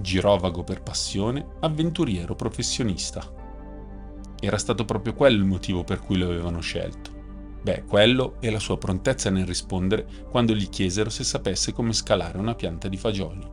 [0.00, 3.22] Girovago per passione, avventuriero professionista.
[4.40, 7.09] Era stato proprio quello il motivo per cui lo avevano scelto.
[7.62, 12.38] Beh, quello e la sua prontezza nel rispondere quando gli chiesero se sapesse come scalare
[12.38, 13.46] una pianta di fagioli.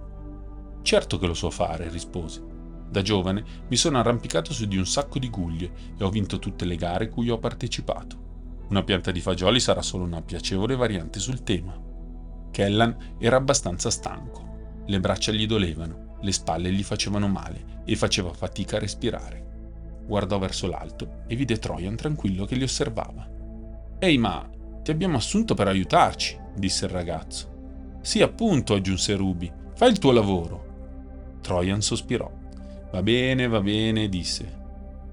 [0.82, 2.42] Certo che lo so fare, rispose.
[2.90, 6.64] Da giovane mi sono arrampicato su di un sacco di guglie e ho vinto tutte
[6.64, 8.26] le gare cui ho partecipato.
[8.70, 11.78] Una pianta di fagioli sarà solo una piacevole variante sul tema.
[12.50, 14.84] Kellan era abbastanza stanco.
[14.86, 20.04] Le braccia gli dolevano, le spalle gli facevano male e faceva fatica a respirare.
[20.06, 23.36] Guardò verso l'alto e vide Trojan tranquillo che li osservava.
[24.00, 24.48] Ehi, ma
[24.84, 27.56] ti abbiamo assunto per aiutarci, disse il ragazzo.
[28.02, 29.52] Sì, appunto, aggiunse Ruby.
[29.74, 31.38] Fai il tuo lavoro.
[31.42, 32.32] Trojan sospirò.
[32.92, 34.66] Va bene, va bene, disse.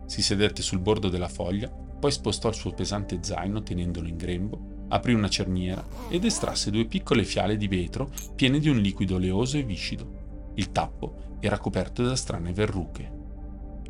[0.06, 4.86] Si sedette sul bordo della foglia, poi spostò il suo pesante zaino tenendolo in grembo,
[4.88, 9.56] aprì una cerniera ed estrasse due piccole fiale di vetro piene di un liquido oleoso
[9.56, 10.52] e viscido.
[10.54, 13.10] Il tappo era coperto da strane verruche.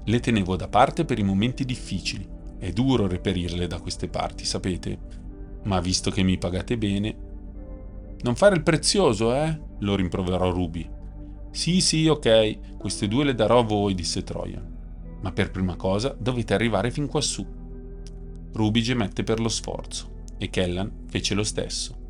[0.05, 2.27] Le tenevo da parte per i momenti difficili.
[2.59, 4.99] È duro reperirle da queste parti, sapete.
[5.65, 7.17] Ma visto che mi pagate bene...
[8.21, 9.61] Non fare il prezioso, eh?
[9.81, 10.89] lo rimproverò Ruby.
[11.51, 14.73] Sì, sì, ok, queste due le darò a voi, disse Trojan.
[15.21, 17.47] Ma per prima cosa dovete arrivare fin quassù.
[18.53, 22.03] Ruby gemette per lo sforzo e Kellan fece lo stesso.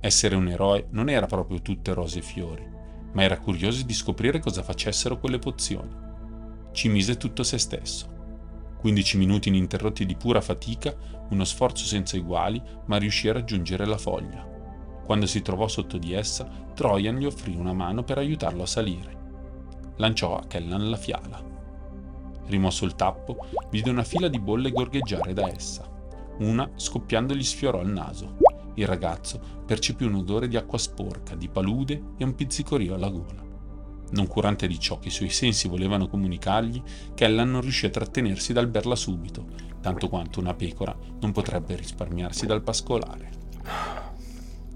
[0.00, 2.64] Essere un eroe non era proprio tutte rose e fiori,
[3.12, 6.04] ma era curioso di scoprire cosa facessero quelle pozioni.
[6.72, 8.14] Ci mise tutto se stesso.
[8.78, 10.94] 15 minuti ininterrotti di pura fatica,
[11.30, 14.46] uno sforzo senza uguali, ma riuscì a raggiungere la foglia.
[15.04, 19.16] Quando si trovò sotto di essa, Trojan gli offrì una mano per aiutarlo a salire.
[19.96, 21.42] Lanciò a Kellan la fiala.
[22.46, 25.88] Rimosso il tappo, vide una fila di bolle gorgheggiare da essa.
[26.38, 28.36] Una scoppiando gli sfiorò il naso.
[28.74, 33.45] Il ragazzo percepì un odore di acqua sporca, di palude e un pizzicorio alla gola.
[34.10, 36.82] Non curante di ciò che i suoi sensi volevano comunicargli,
[37.14, 39.46] Kellan non riuscì a trattenersi dal berla subito,
[39.80, 43.30] tanto quanto una pecora non potrebbe risparmiarsi dal pascolare.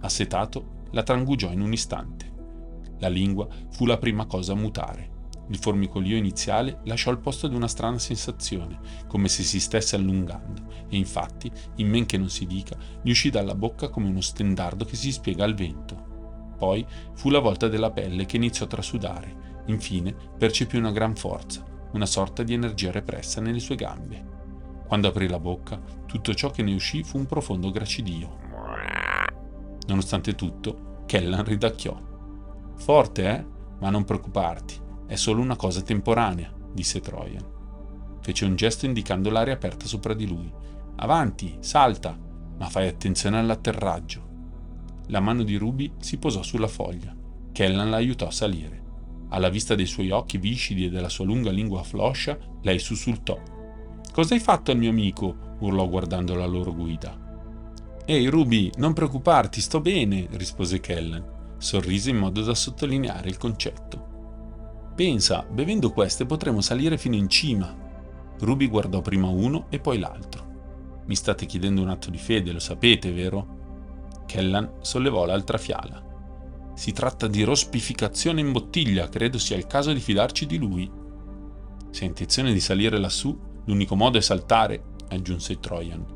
[0.01, 2.33] Assetato, la trangugiò in un istante.
[2.99, 5.19] La lingua fu la prima cosa a mutare.
[5.49, 10.87] Il formicolio iniziale lasciò il posto di una strana sensazione, come se si stesse allungando,
[10.89, 14.85] e infatti, in men che non si dica, gli uscì dalla bocca come uno stendardo
[14.85, 16.10] che si spiega al vento.
[16.61, 19.63] Poi fu la volta della pelle che iniziò a trasudare.
[19.69, 24.23] Infine percepì una gran forza, una sorta di energia repressa nelle sue gambe.
[24.87, 28.37] Quando aprì la bocca, tutto ciò che ne uscì fu un profondo gracidio.
[29.87, 31.99] Nonostante tutto, Kellan ridacchiò.
[32.77, 33.47] Forte, eh?
[33.79, 38.19] Ma non preoccuparti, è solo una cosa temporanea, disse Trojan.
[38.21, 40.53] Fece un gesto indicando l'aria aperta sopra di lui.
[40.97, 42.15] Avanti, salta,
[42.59, 44.29] ma fai attenzione all'atterraggio.
[45.11, 47.13] La mano di Ruby si posò sulla foglia.
[47.51, 48.83] Kellan la aiutò a salire.
[49.31, 53.37] Alla vista dei suoi occhi viscidi e della sua lunga lingua floscia, lei sussultò.
[54.13, 55.57] Cosa hai fatto al mio amico?
[55.59, 57.19] urlò guardando la loro guida.
[58.05, 61.55] Ehi Ruby, non preoccuparti, sto bene, rispose Kellen.
[61.59, 64.93] Sorrise in modo da sottolineare il concetto.
[64.95, 67.77] Pensa, bevendo queste potremo salire fino in cima.
[68.39, 71.03] Ruby guardò prima uno e poi l'altro.
[71.07, 73.59] Mi state chiedendo un atto di fede, lo sapete, vero?
[74.31, 76.01] Kellan sollevò l'altra fiala.
[76.77, 80.89] Si tratta di rospificazione in bottiglia, credo sia il caso di fidarci di lui.
[81.91, 86.07] Se ha intenzione di salire lassù, l'unico modo è saltare, aggiunse Trojan.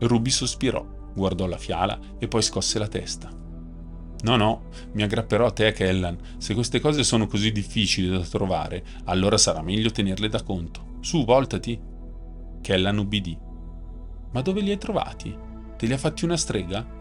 [0.00, 3.30] Ruby sospirò guardò la fiala e poi scosse la testa.
[4.22, 4.62] No, no,
[4.94, 6.18] mi aggrapperò a te, Kellan.
[6.38, 10.96] Se queste cose sono così difficili da trovare, allora sarà meglio tenerle da conto.
[10.98, 11.80] Su, voltati.
[12.60, 13.38] Kellan ubbidì.
[14.32, 15.32] Ma dove li hai trovati?
[15.76, 16.98] Te li ha fatti una strega?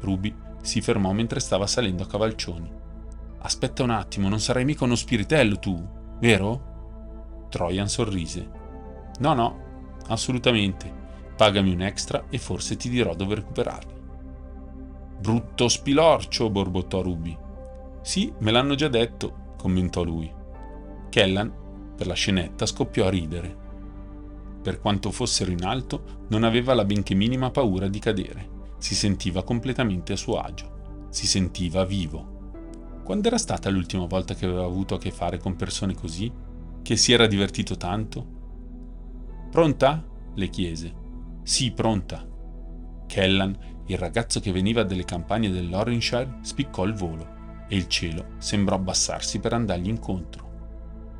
[0.00, 2.70] Ruby si fermò mentre stava salendo a cavalcioni.
[3.40, 5.88] Aspetta un attimo, non sarai mica uno spiritello tu,
[6.20, 7.46] vero?
[7.48, 8.50] Troian sorrise.
[9.20, 9.58] No, no,
[10.08, 11.06] assolutamente.
[11.36, 13.96] Pagami un extra e forse ti dirò dove recuperarli.
[15.20, 17.36] Brutto spilorcio, borbottò Ruby.
[18.02, 20.30] Sì, me l'hanno già detto, commentò lui.
[21.08, 21.52] Kellan,
[21.96, 23.56] per la scenetta, scoppiò a ridere.
[24.62, 28.56] Per quanto fossero in alto, non aveva la benché minima paura di cadere.
[28.78, 31.06] Si sentiva completamente a suo agio.
[31.10, 32.36] Si sentiva vivo.
[33.04, 36.30] Quando era stata l'ultima volta che aveva avuto a che fare con persone così?
[36.82, 38.36] Che si era divertito tanto?
[39.50, 40.04] Pronta?
[40.34, 40.94] le chiese.
[41.42, 42.26] Sì, pronta.
[43.06, 47.36] Kellan, il ragazzo che veniva dalle campagne dell'Oranshire, spiccò il volo
[47.68, 50.46] e il cielo sembrò abbassarsi per andargli incontro.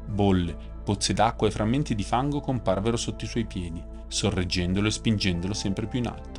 [0.07, 5.55] Bolle, pozze d'acqua e frammenti di fango comparvero sotto i suoi piedi, sorreggendolo e spingendolo
[5.55, 6.38] sempre più in alto.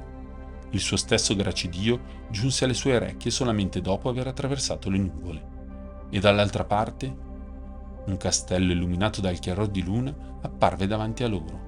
[0.72, 5.48] Il suo stesso gracidio giunse alle sue orecchie solamente dopo aver attraversato le nuvole.
[6.10, 7.28] E dall'altra parte,
[8.06, 11.68] un castello illuminato dal chiaror di luna apparve davanti a loro.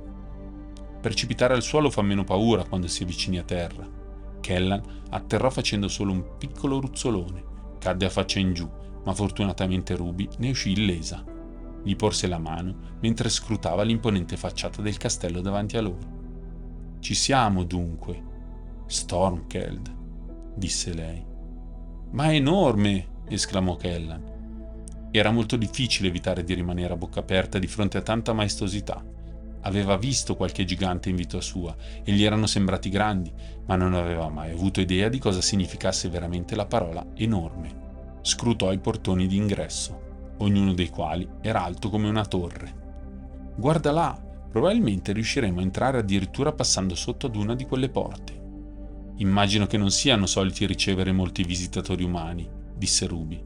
[1.01, 3.87] Precipitare al suolo fa meno paura quando si avvicini a terra.
[4.39, 7.43] Kellan atterrò facendo solo un piccolo ruzzolone,
[7.79, 8.69] cadde a faccia in giù,
[9.03, 11.31] ma fortunatamente Ruby ne uscì illesa
[11.83, 16.19] gli porse la mano mentre scrutava l'imponente facciata del castello davanti a loro.
[16.99, 18.29] Ci siamo dunque.
[18.91, 19.89] Stormkeld,
[20.53, 21.25] disse lei.
[22.11, 23.21] Ma è enorme!
[23.29, 25.09] esclamò Kellan.
[25.11, 29.01] Era molto difficile evitare di rimanere a bocca aperta di fronte a tanta maestosità.
[29.61, 31.73] Aveva visto qualche gigante in vita sua
[32.03, 33.31] e gli erano sembrati grandi,
[33.65, 38.19] ma non aveva mai avuto idea di cosa significasse veramente la parola enorme.
[38.19, 43.53] Scrutò i portoni d'ingresso ognuno dei quali era alto come una torre.
[43.55, 48.40] Guarda là, probabilmente riusciremo a entrare addirittura passando sotto ad una di quelle porte.
[49.21, 53.39] Immagino che non siano soliti ricevere molti visitatori umani, disse Ruby.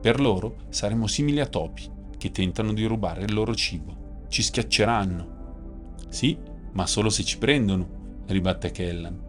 [0.00, 4.26] Per loro saremo simili a topi, che tentano di rubare il loro cibo.
[4.28, 5.96] Ci schiacceranno.
[6.08, 6.38] Sì,
[6.74, 9.20] ma solo se ci prendono, ribatte Kellan.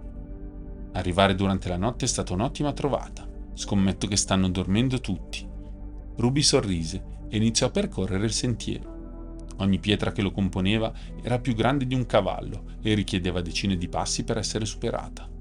[0.92, 3.28] Arrivare durante la notte è stata un'ottima trovata.
[3.56, 5.44] Scommetto che stanno dormendo tutti.
[6.18, 9.48] Ruby sorrise e iniziò a percorrere il sentiero.
[9.58, 13.88] Ogni pietra che lo componeva era più grande di un cavallo e richiedeva decine di
[13.88, 15.33] passi per essere superata.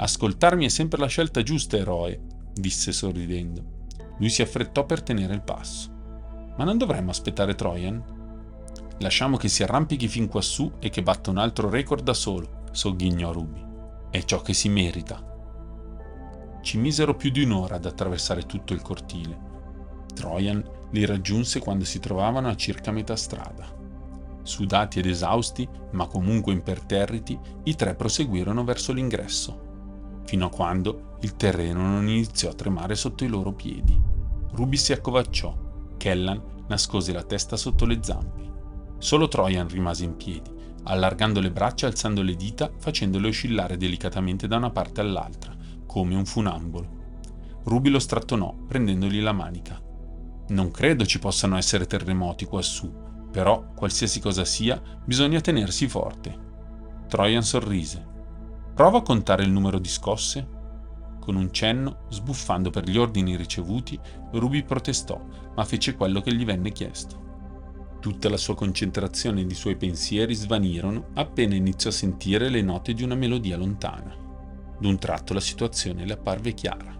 [0.00, 2.20] Ascoltarmi è sempre la scelta giusta, eroe,
[2.54, 3.76] disse sorridendo.
[4.18, 5.90] Lui si affrettò per tenere il passo.
[6.56, 8.16] Ma non dovremmo aspettare Trojan?
[8.98, 13.32] Lasciamo che si arrampichi fin quassù e che batta un altro record da solo, sogghignò
[13.32, 13.64] Ruby.
[14.10, 15.20] È ciò che si merita.
[16.62, 19.46] Ci misero più di un'ora ad attraversare tutto il cortile.
[20.14, 23.66] Trojan li raggiunse quando si trovavano a circa metà strada.
[24.42, 29.66] Sudati ed esausti, ma comunque imperterriti, i tre proseguirono verso l'ingresso,
[30.28, 33.98] fino a quando il terreno non iniziò a tremare sotto i loro piedi.
[34.50, 35.56] Ruby si accovacciò,
[35.96, 38.42] Kellan nascose la testa sotto le zampe.
[38.98, 40.50] Solo Trojan rimase in piedi,
[40.82, 46.14] allargando le braccia e alzando le dita, facendole oscillare delicatamente da una parte all'altra, come
[46.14, 46.96] un funambolo.
[47.64, 49.80] Ruby lo strattonò, prendendogli la manica.
[50.48, 52.92] Non credo ci possano essere terremoti quassù,
[53.32, 56.46] però, qualsiasi cosa sia, bisogna tenersi forte.
[57.08, 58.16] Trojan sorrise.
[58.78, 60.46] Prova a contare il numero di scosse.
[61.18, 63.98] Con un cenno, sbuffando per gli ordini ricevuti,
[64.30, 65.20] Ruby protestò,
[65.56, 67.96] ma fece quello che gli venne chiesto.
[68.00, 72.94] Tutta la sua concentrazione ed i suoi pensieri svanirono appena iniziò a sentire le note
[72.94, 74.14] di una melodia lontana.
[74.78, 76.96] D'un tratto la situazione le apparve chiara.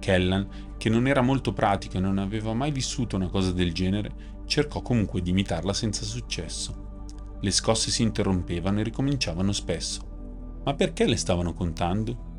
[0.00, 4.40] Kellan, che non era molto pratico e non aveva mai vissuto una cosa del genere,
[4.46, 7.04] cercò comunque di imitarla senza successo.
[7.40, 10.10] Le scosse si interrompevano e ricominciavano spesso.
[10.64, 12.30] Ma perché le stavano contando?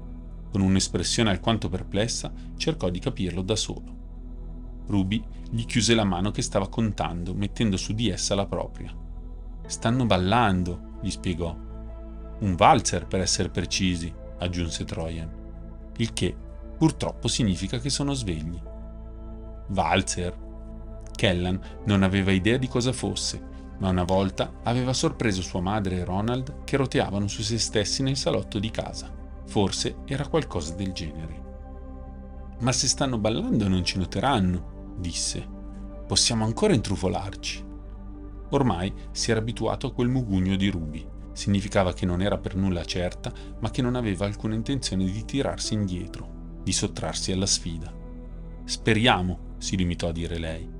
[0.51, 4.01] Con un'espressione alquanto perplessa, cercò di capirlo da solo.
[4.85, 8.93] Ruby gli chiuse la mano che stava contando, mettendo su di essa la propria.
[9.65, 11.55] Stanno ballando, gli spiegò.
[12.39, 15.29] Un valzer, per essere precisi aggiunse Trojan,
[15.97, 16.35] il che
[16.77, 18.59] purtroppo significa che sono svegli.
[19.67, 20.41] Valzer.
[21.15, 23.41] Kellan non aveva idea di cosa fosse,
[23.83, 28.15] ma una volta aveva sorpreso sua madre e Ronald che roteavano su se stessi nel
[28.15, 29.11] salotto di casa.
[29.45, 31.41] Forse era qualcosa del genere.
[32.59, 35.45] Ma se stanno ballando non ci noteranno, disse.
[36.07, 37.65] Possiamo ancora intrufolarci.
[38.51, 42.85] Ormai si era abituato a quel mugugno di Ruby significava che non era per nulla
[42.85, 47.91] certa, ma che non aveva alcuna intenzione di tirarsi indietro, di sottrarsi alla sfida.
[48.63, 50.72] Speriamo, si limitò a dire lei.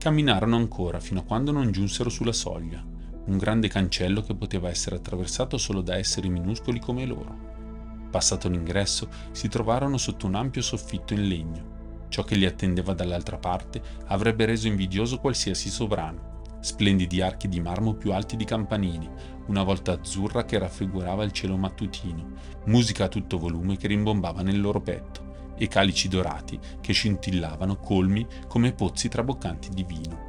[0.00, 2.82] Camminarono ancora fino a quando non giunsero sulla soglia,
[3.26, 8.08] un grande cancello che poteva essere attraversato solo da esseri minuscoli come loro.
[8.10, 12.06] Passato l'ingresso, si trovarono sotto un ampio soffitto in legno.
[12.08, 16.40] Ciò che li attendeva dall'altra parte avrebbe reso invidioso qualsiasi sovrano.
[16.60, 19.06] Splendidi archi di marmo più alti di campanili,
[19.48, 22.26] una volta azzurra che raffigurava il cielo mattutino,
[22.64, 25.28] musica a tutto volume che rimbombava nel loro petto
[25.60, 30.28] e calici dorati che scintillavano colmi come pozzi traboccanti di vino.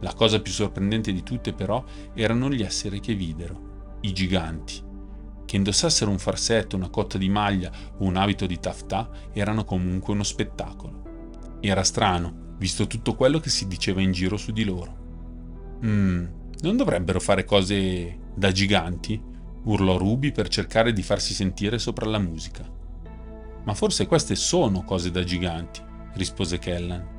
[0.00, 1.84] La cosa più sorprendente di tutte però
[2.14, 4.80] erano gli esseri che videro, i giganti.
[5.44, 10.14] Che indossassero un farsetto, una cotta di maglia o un abito di taftà erano comunque
[10.14, 11.58] uno spettacolo.
[11.60, 15.02] Era strano, visto tutto quello che si diceva in giro su di loro.
[15.84, 16.28] Mmm,
[16.60, 19.20] non dovrebbero fare cose da giganti?
[19.64, 22.82] urlò Ruby per cercare di farsi sentire sopra la musica.
[23.64, 25.82] Ma forse queste sono cose da giganti,
[26.14, 27.12] rispose Kellan.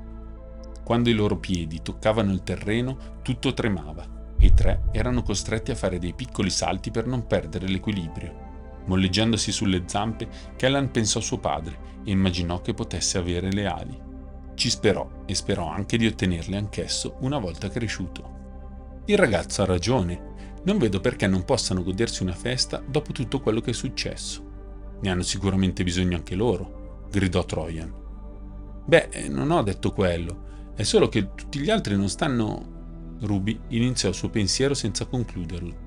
[0.83, 5.75] Quando i loro piedi toccavano il terreno, tutto tremava e i tre erano costretti a
[5.75, 8.43] fare dei piccoli salti per non perdere l'equilibrio.
[8.85, 13.99] Molleggiandosi sulle zampe, Kellan pensò a suo padre e immaginò che potesse avere le ali.
[14.53, 18.33] Ci sperò e sperò anche di ottenerle anch'esso una volta cresciuto.
[19.05, 20.33] Il ragazzo ha ragione,
[20.63, 24.44] non vedo perché non possano godersi una festa dopo tutto quello che è successo.
[25.01, 27.93] Ne hanno sicuramente bisogno anche loro, gridò Trojan.
[28.85, 32.73] Beh, non ho detto quello, è solo che tutti gli altri non stanno...
[33.21, 35.83] Ruby iniziò il suo pensiero senza concluderlo.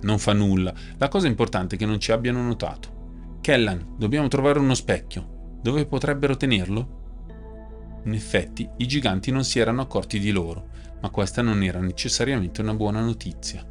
[0.00, 3.38] Non fa nulla, la cosa importante è che non ci abbiano notato.
[3.40, 5.58] Kellan, dobbiamo trovare uno specchio.
[5.62, 8.00] Dove potrebbero tenerlo?
[8.04, 10.68] In effetti, i giganti non si erano accorti di loro,
[11.00, 13.64] ma questa non era necessariamente una buona notizia.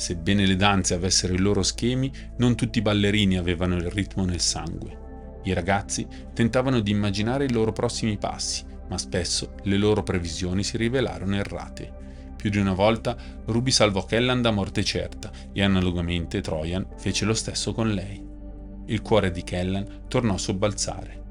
[0.00, 4.40] Sebbene le danze avessero i loro schemi, non tutti i ballerini avevano il ritmo nel
[4.40, 5.40] sangue.
[5.42, 10.78] I ragazzi tentavano di immaginare i loro prossimi passi, ma spesso le loro previsioni si
[10.78, 11.92] rivelarono errate.
[12.34, 17.34] Più di una volta Ruby salvò Kellan da morte certa e analogamente Trojan fece lo
[17.34, 18.26] stesso con lei.
[18.86, 21.22] Il cuore di Kellan tornò a sobbalzare.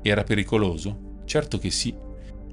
[0.00, 1.22] Era pericoloso?
[1.24, 1.92] Certo che sì,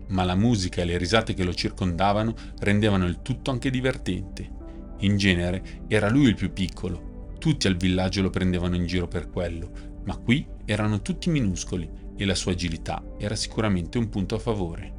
[0.07, 4.57] ma la musica e le risate che lo circondavano rendevano il tutto anche divertente.
[4.99, 9.29] In genere era lui il più piccolo, tutti al villaggio lo prendevano in giro per
[9.29, 9.71] quello,
[10.03, 14.97] ma qui erano tutti minuscoli e la sua agilità era sicuramente un punto a favore.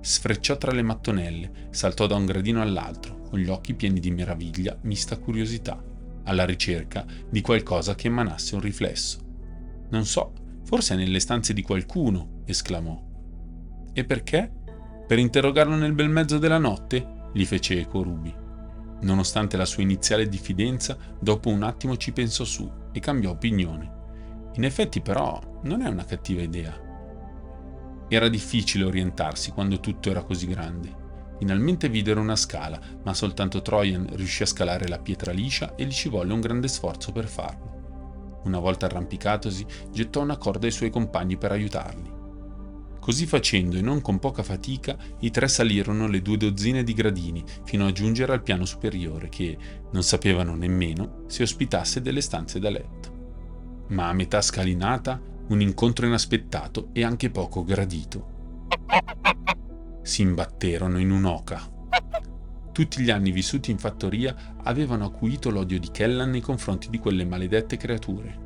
[0.00, 4.78] Sfrecciò tra le mattonelle, saltò da un gradino all'altro, con gli occhi pieni di meraviglia,
[4.82, 5.82] mista curiosità,
[6.24, 9.18] alla ricerca di qualcosa che emanasse un riflesso.
[9.90, 10.32] Non so,
[10.64, 13.00] forse è nelle stanze di qualcuno, esclamò.
[13.92, 14.50] E perché?
[15.06, 17.20] Per interrogarlo nel bel mezzo della notte?
[17.32, 18.41] gli fece eco Ruby.
[19.02, 24.00] Nonostante la sua iniziale diffidenza, dopo un attimo ci pensò su e cambiò opinione.
[24.54, 26.90] In effetti però non è una cattiva idea.
[28.08, 31.00] Era difficile orientarsi quando tutto era così grande.
[31.38, 35.92] Finalmente videro una scala, ma soltanto Trojan riuscì a scalare la pietra liscia e gli
[35.92, 38.40] ci volle un grande sforzo per farlo.
[38.44, 42.21] Una volta arrampicatosi, gettò una corda ai suoi compagni per aiutarli.
[43.02, 47.42] Così facendo, e non con poca fatica, i tre salirono le due dozzine di gradini
[47.64, 49.58] fino a giungere al piano superiore che
[49.90, 53.86] non sapevano nemmeno se ospitasse delle stanze da letto.
[53.88, 58.70] Ma a metà scalinata, un incontro inaspettato e anche poco gradito.
[60.02, 61.60] Si imbatterono in un'oca.
[62.70, 67.24] Tutti gli anni vissuti in fattoria avevano acuito l'odio di Kellan nei confronti di quelle
[67.24, 68.38] maledette creature.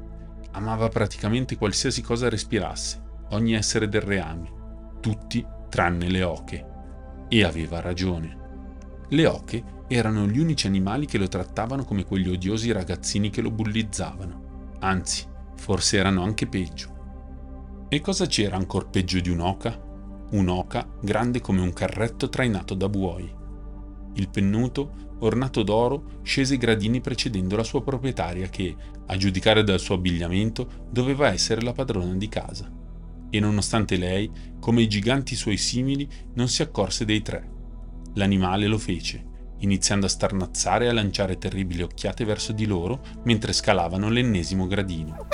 [0.53, 4.53] Amava praticamente qualsiasi cosa respirasse ogni essere del reame,
[5.01, 6.66] tutti tranne le oche.
[7.29, 8.45] E aveva ragione.
[9.09, 13.51] Le oche erano gli unici animali che lo trattavano come quegli odiosi ragazzini che lo
[13.51, 14.74] bullizzavano.
[14.81, 15.24] Anzi,
[15.57, 16.95] forse erano anche peggio.
[17.89, 19.85] E cosa c'era ancora peggio di un'oca?
[20.31, 23.33] Un'oca grande come un carretto trainato da buoi.
[24.14, 28.74] Il pennuto, ornato d'oro, scese i gradini precedendo la sua proprietaria che,
[29.07, 32.76] a giudicare dal suo abbigliamento, doveva essere la padrona di casa
[33.31, 37.51] e nonostante lei, come i giganti suoi simili, non si accorse dei tre.
[38.14, 39.24] L'animale lo fece,
[39.59, 45.27] iniziando a starnazzare e a lanciare terribili occhiate verso di loro mentre scalavano l'ennesimo gradino.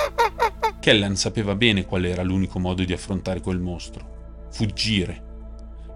[0.80, 4.48] Kellan sapeva bene qual era l'unico modo di affrontare quel mostro.
[4.50, 5.30] Fuggire.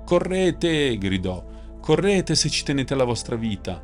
[0.05, 0.97] Correte!
[0.97, 1.45] gridò.
[1.81, 3.83] Correte se ci tenete la vostra vita.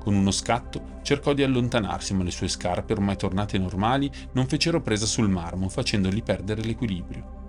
[0.00, 4.80] Con uno scatto cercò di allontanarsi, ma le sue scarpe, ormai tornate normali, non fecero
[4.80, 7.41] presa sul marmo, facendogli perdere l'equilibrio.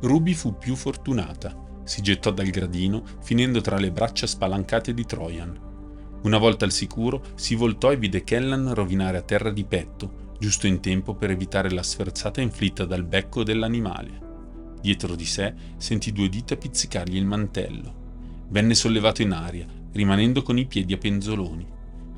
[0.00, 1.64] Ruby fu più fortunata.
[1.84, 5.60] Si gettò dal gradino, finendo tra le braccia spalancate di Trojan.
[6.22, 10.66] Una volta al sicuro, si voltò e vide Kellan rovinare a terra di petto, giusto
[10.66, 14.24] in tempo per evitare la sferzata inflitta dal becco dell'animale.
[14.80, 18.04] Dietro di sé sentì due dita pizzicargli il mantello.
[18.48, 21.66] Venne sollevato in aria, rimanendo con i piedi a penzoloni.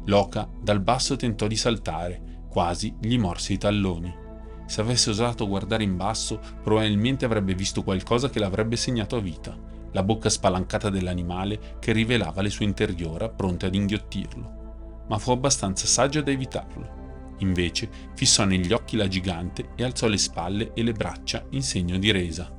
[0.06, 4.26] L'oca dal basso tentò di saltare, quasi gli morse i talloni.
[4.68, 9.56] Se avesse osato guardare in basso, probabilmente avrebbe visto qualcosa che l'avrebbe segnato a vita,
[9.92, 15.06] la bocca spalancata dell'animale che rivelava le sue interiora pronte ad inghiottirlo.
[15.08, 17.36] Ma fu abbastanza saggio da evitarlo.
[17.38, 21.96] Invece fissò negli occhi la gigante e alzò le spalle e le braccia in segno
[21.96, 22.54] di resa.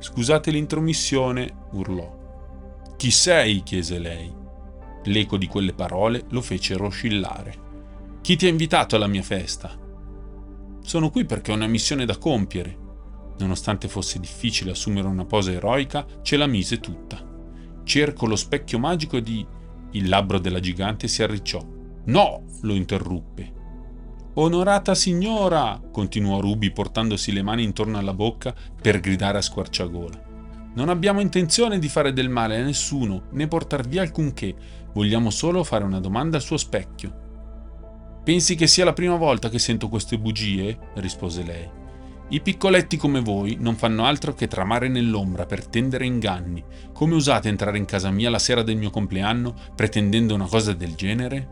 [0.00, 2.24] Scusate l'intromissione, urlò.
[2.96, 3.62] Chi sei?
[3.62, 4.34] chiese lei.
[5.04, 7.54] L'eco di quelle parole lo fece oscillare.
[8.20, 9.85] Chi ti ha invitato alla mia festa?
[10.86, 12.78] Sono qui perché ho una missione da compiere.
[13.38, 17.20] Nonostante fosse difficile assumere una posa eroica, ce la mise tutta.
[17.82, 19.44] Cerco lo specchio magico di...
[19.90, 21.60] Il labbro della gigante si arricciò.
[22.04, 22.44] No!
[22.62, 23.52] lo interruppe.
[24.34, 25.82] Onorata signora!
[25.90, 30.22] continuò Ruby portandosi le mani intorno alla bocca per gridare a squarciagola.
[30.76, 34.54] Non abbiamo intenzione di fare del male a nessuno, né portar via alcunché,
[34.92, 37.24] vogliamo solo fare una domanda al suo specchio.
[38.26, 40.76] Pensi che sia la prima volta che sento queste bugie?
[40.94, 41.70] rispose lei.
[42.30, 46.60] I piccoletti come voi non fanno altro che tramare nell'ombra per tendere inganni.
[46.92, 50.96] Come usate entrare in casa mia la sera del mio compleanno pretendendo una cosa del
[50.96, 51.48] genere?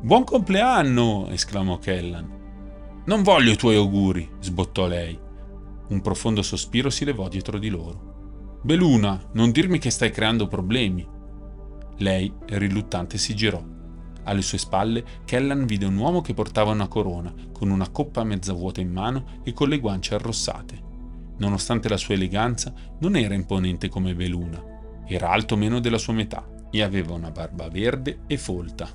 [0.00, 1.28] Buon compleanno!
[1.30, 3.02] esclamò Kellan.
[3.04, 5.16] Non voglio i tuoi auguri, sbottò lei.
[5.90, 8.58] Un profondo sospiro si levò dietro di loro.
[8.60, 11.06] Beluna, non dirmi che stai creando problemi.
[11.98, 13.74] Lei, riluttante, si girò.
[14.26, 18.52] Alle sue spalle, Kellan vide un uomo che portava una corona, con una coppa mezza
[18.52, 20.82] vuota in mano e con le guance arrossate.
[21.38, 24.62] Nonostante la sua eleganza, non era imponente come Beluna.
[25.06, 28.88] Era alto meno della sua metà e aveva una barba verde e folta.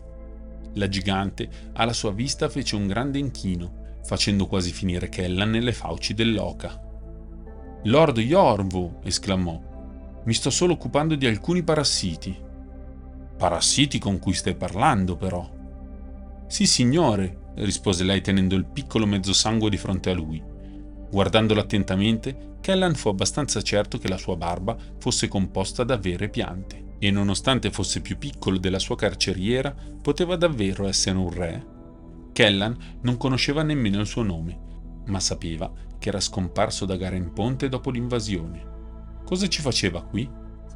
[0.74, 6.14] La gigante, alla sua vista, fece un grande inchino, facendo quasi finire Kellan nelle fauci
[6.14, 6.80] dell'oca.
[7.86, 9.00] Lord Yorvu!
[9.04, 9.70] esclamò.
[10.26, 12.50] Mi sto solo occupando di alcuni parassiti.
[13.42, 15.50] Parassiti con cui stai parlando, però.
[16.46, 20.40] Sì, signore, rispose lei tenendo il piccolo mezzosangue di fronte a lui.
[21.10, 26.98] Guardandolo attentamente, Kellan fu abbastanza certo che la sua barba fosse composta da vere piante
[27.00, 31.66] e nonostante fosse più piccolo della sua carceriera, poteva davvero essere un re.
[32.34, 34.60] Kellan non conosceva nemmeno il suo nome,
[35.08, 38.64] ma sapeva che era scomparso da Garen Ponte dopo l'invasione.
[39.26, 40.30] Cosa ci faceva qui?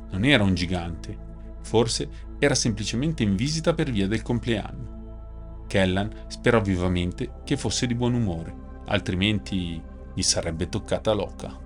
[0.09, 1.26] Non era un gigante,
[1.66, 2.07] forse
[2.38, 5.63] era semplicemente in visita per via del compleanno.
[5.68, 8.55] Kellan sperò vivamente che fosse di buon umore,
[8.86, 9.82] altrimenti
[10.13, 11.59] gli sarebbe toccata l'oca.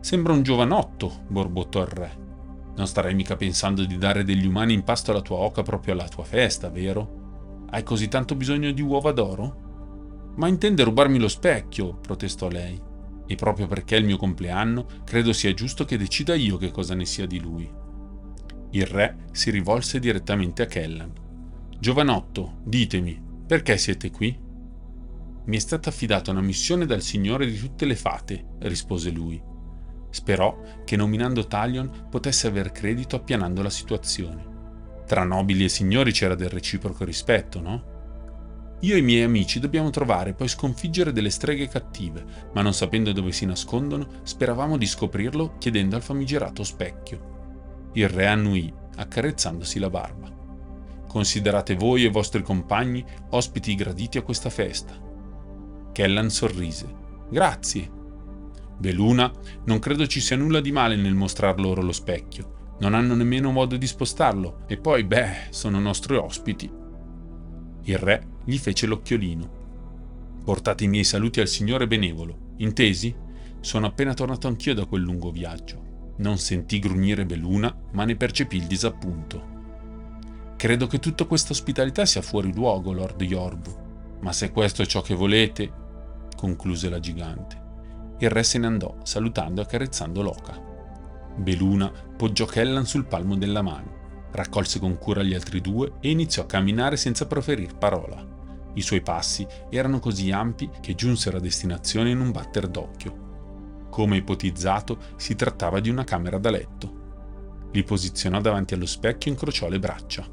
[0.00, 2.20] Sembra un giovanotto, borbottò il re.
[2.74, 6.08] Non starai mica pensando di dare degli umani in pasto alla tua oca proprio alla
[6.08, 7.66] tua festa, vero?
[7.70, 10.32] Hai così tanto bisogno di uova d'oro?
[10.36, 12.80] Ma intende rubarmi lo specchio, protestò lei.
[13.26, 16.94] E proprio perché è il mio compleanno, credo sia giusto che decida io che cosa
[16.94, 17.80] ne sia di lui.
[18.74, 21.12] Il re si rivolse direttamente a Kellan.
[21.78, 24.34] Giovanotto, ditemi, perché siete qui?
[25.44, 29.42] Mi è stata affidata una missione dal signore di tutte le fate, rispose lui.
[30.08, 35.04] Sperò che nominando Talion potesse aver credito appianando la situazione.
[35.06, 37.90] Tra nobili e signori c'era del reciproco rispetto, no?
[38.80, 42.72] Io e i miei amici dobbiamo trovare e poi sconfiggere delle streghe cattive, ma non
[42.72, 47.31] sapendo dove si nascondono, speravamo di scoprirlo chiedendo al famigerato specchio.
[47.92, 50.30] Il re annuì, accarezzandosi la barba.
[51.06, 54.94] Considerate voi e i vostri compagni ospiti graditi a questa festa.
[55.92, 57.00] Kellan sorrise.
[57.28, 58.00] Grazie,
[58.82, 59.30] Beluna,
[59.66, 62.74] non credo ci sia nulla di male nel mostrar loro lo specchio.
[62.80, 66.68] Non hanno nemmeno modo di spostarlo, e poi, beh, sono nostri ospiti.
[67.84, 69.60] Il re gli fece l'occhiolino.
[70.44, 73.14] Portate i miei saluti al signore benevolo, intesi?
[73.60, 75.91] Sono appena tornato anch'io da quel lungo viaggio.
[76.16, 79.50] Non sentì grugnire Beluna, ma ne percepì il disappunto.
[80.56, 83.80] Credo che tutta questa ospitalità sia fuori luogo, Lord Yorbu.
[84.20, 85.72] Ma se questo è ciò che volete,
[86.36, 87.60] concluse la gigante.
[88.18, 90.60] Il re se ne andò, salutando e accarezzando l'oca.
[91.34, 96.42] Beluna poggiò Kellan sul palmo della mano, raccolse con cura gli altri due e iniziò
[96.42, 98.24] a camminare senza proferir parola.
[98.74, 103.21] I suoi passi erano così ampi che giunsero a destinazione in un batter d'occhio.
[103.92, 107.00] Come ipotizzato, si trattava di una camera da letto.
[107.72, 110.26] Li posizionò davanti allo specchio e incrociò le braccia.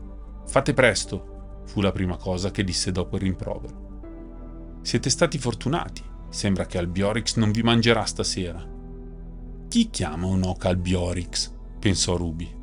[0.46, 4.80] Fate presto, fu la prima cosa che disse dopo il rimprovero.
[4.82, 8.64] Siete stati fortunati, Sembra che Albiorix non vi mangerà stasera.
[9.68, 11.52] Chi chiama un'oca Albiorix?
[11.80, 12.58] pensò Ruby.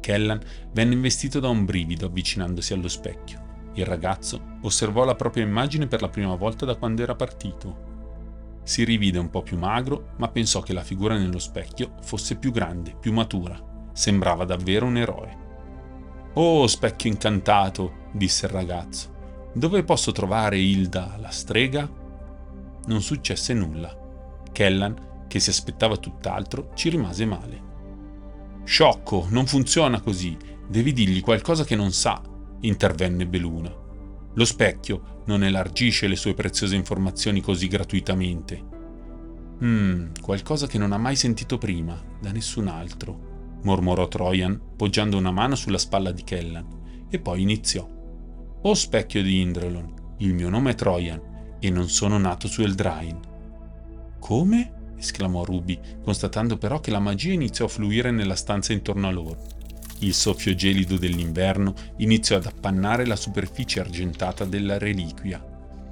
[0.00, 0.40] Kellan
[0.72, 3.70] venne investito da un brivido avvicinandosi allo specchio.
[3.74, 7.87] Il ragazzo osservò la propria immagine per la prima volta da quando era partito.
[8.68, 12.52] Si rivide un po' più magro, ma pensò che la figura nello specchio fosse più
[12.52, 13.58] grande, più matura.
[13.94, 15.36] Sembrava davvero un eroe.
[16.34, 19.50] Oh, specchio incantato, disse il ragazzo.
[19.54, 21.90] Dove posso trovare Hilda, la strega?
[22.88, 23.90] non successe nulla.
[24.52, 27.62] Kellan, che si aspettava tutt'altro, ci rimase male.
[28.64, 30.36] Sciocco, non funziona così.
[30.68, 32.20] Devi dirgli qualcosa che non sa,
[32.60, 33.74] intervenne Beluna.
[34.38, 38.64] Lo specchio non elargisce le sue preziose informazioni così gratuitamente.
[39.64, 45.32] Mmm, qualcosa che non ha mai sentito prima, da nessun altro, mormorò Trojan, poggiando una
[45.32, 46.66] mano sulla spalla di Kellan,
[47.10, 47.84] e poi iniziò.
[48.62, 53.18] O specchio di Indrelon, il mio nome è Trojan e non sono nato su Eldrain.
[54.20, 54.92] Come?
[54.96, 59.57] esclamò Ruby, constatando però che la magia iniziò a fluire nella stanza intorno a loro.
[60.00, 65.44] Il soffio gelido dell'inverno iniziò ad appannare la superficie argentata della reliquia.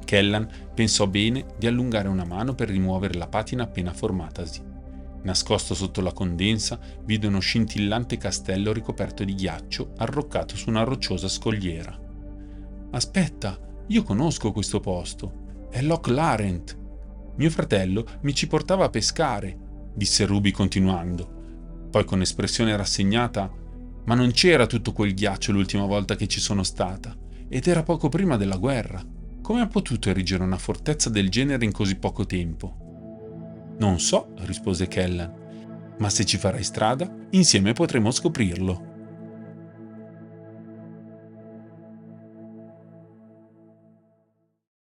[0.05, 4.63] Kellan pensò bene di allungare una mano per rimuovere la patina appena formatasi.
[5.23, 11.27] Nascosto sotto la condensa, vide uno scintillante castello ricoperto di ghiaccio arroccato su una rocciosa
[11.27, 11.99] scogliera.
[12.93, 15.67] Aspetta, io conosco questo posto.
[15.69, 16.79] È Loch Larent.
[17.35, 19.59] Mio fratello mi ci portava a pescare,
[19.93, 21.89] disse Ruby continuando.
[21.91, 23.51] Poi con espressione rassegnata,
[24.07, 27.15] ma non c'era tutto quel ghiaccio l'ultima volta che ci sono stata,
[27.49, 29.03] ed era poco prima della guerra.
[29.43, 33.75] Come ha potuto erigere una fortezza del genere in così poco tempo?
[33.79, 38.95] Non so, rispose Kellan, ma se ci farai strada, insieme potremo scoprirlo.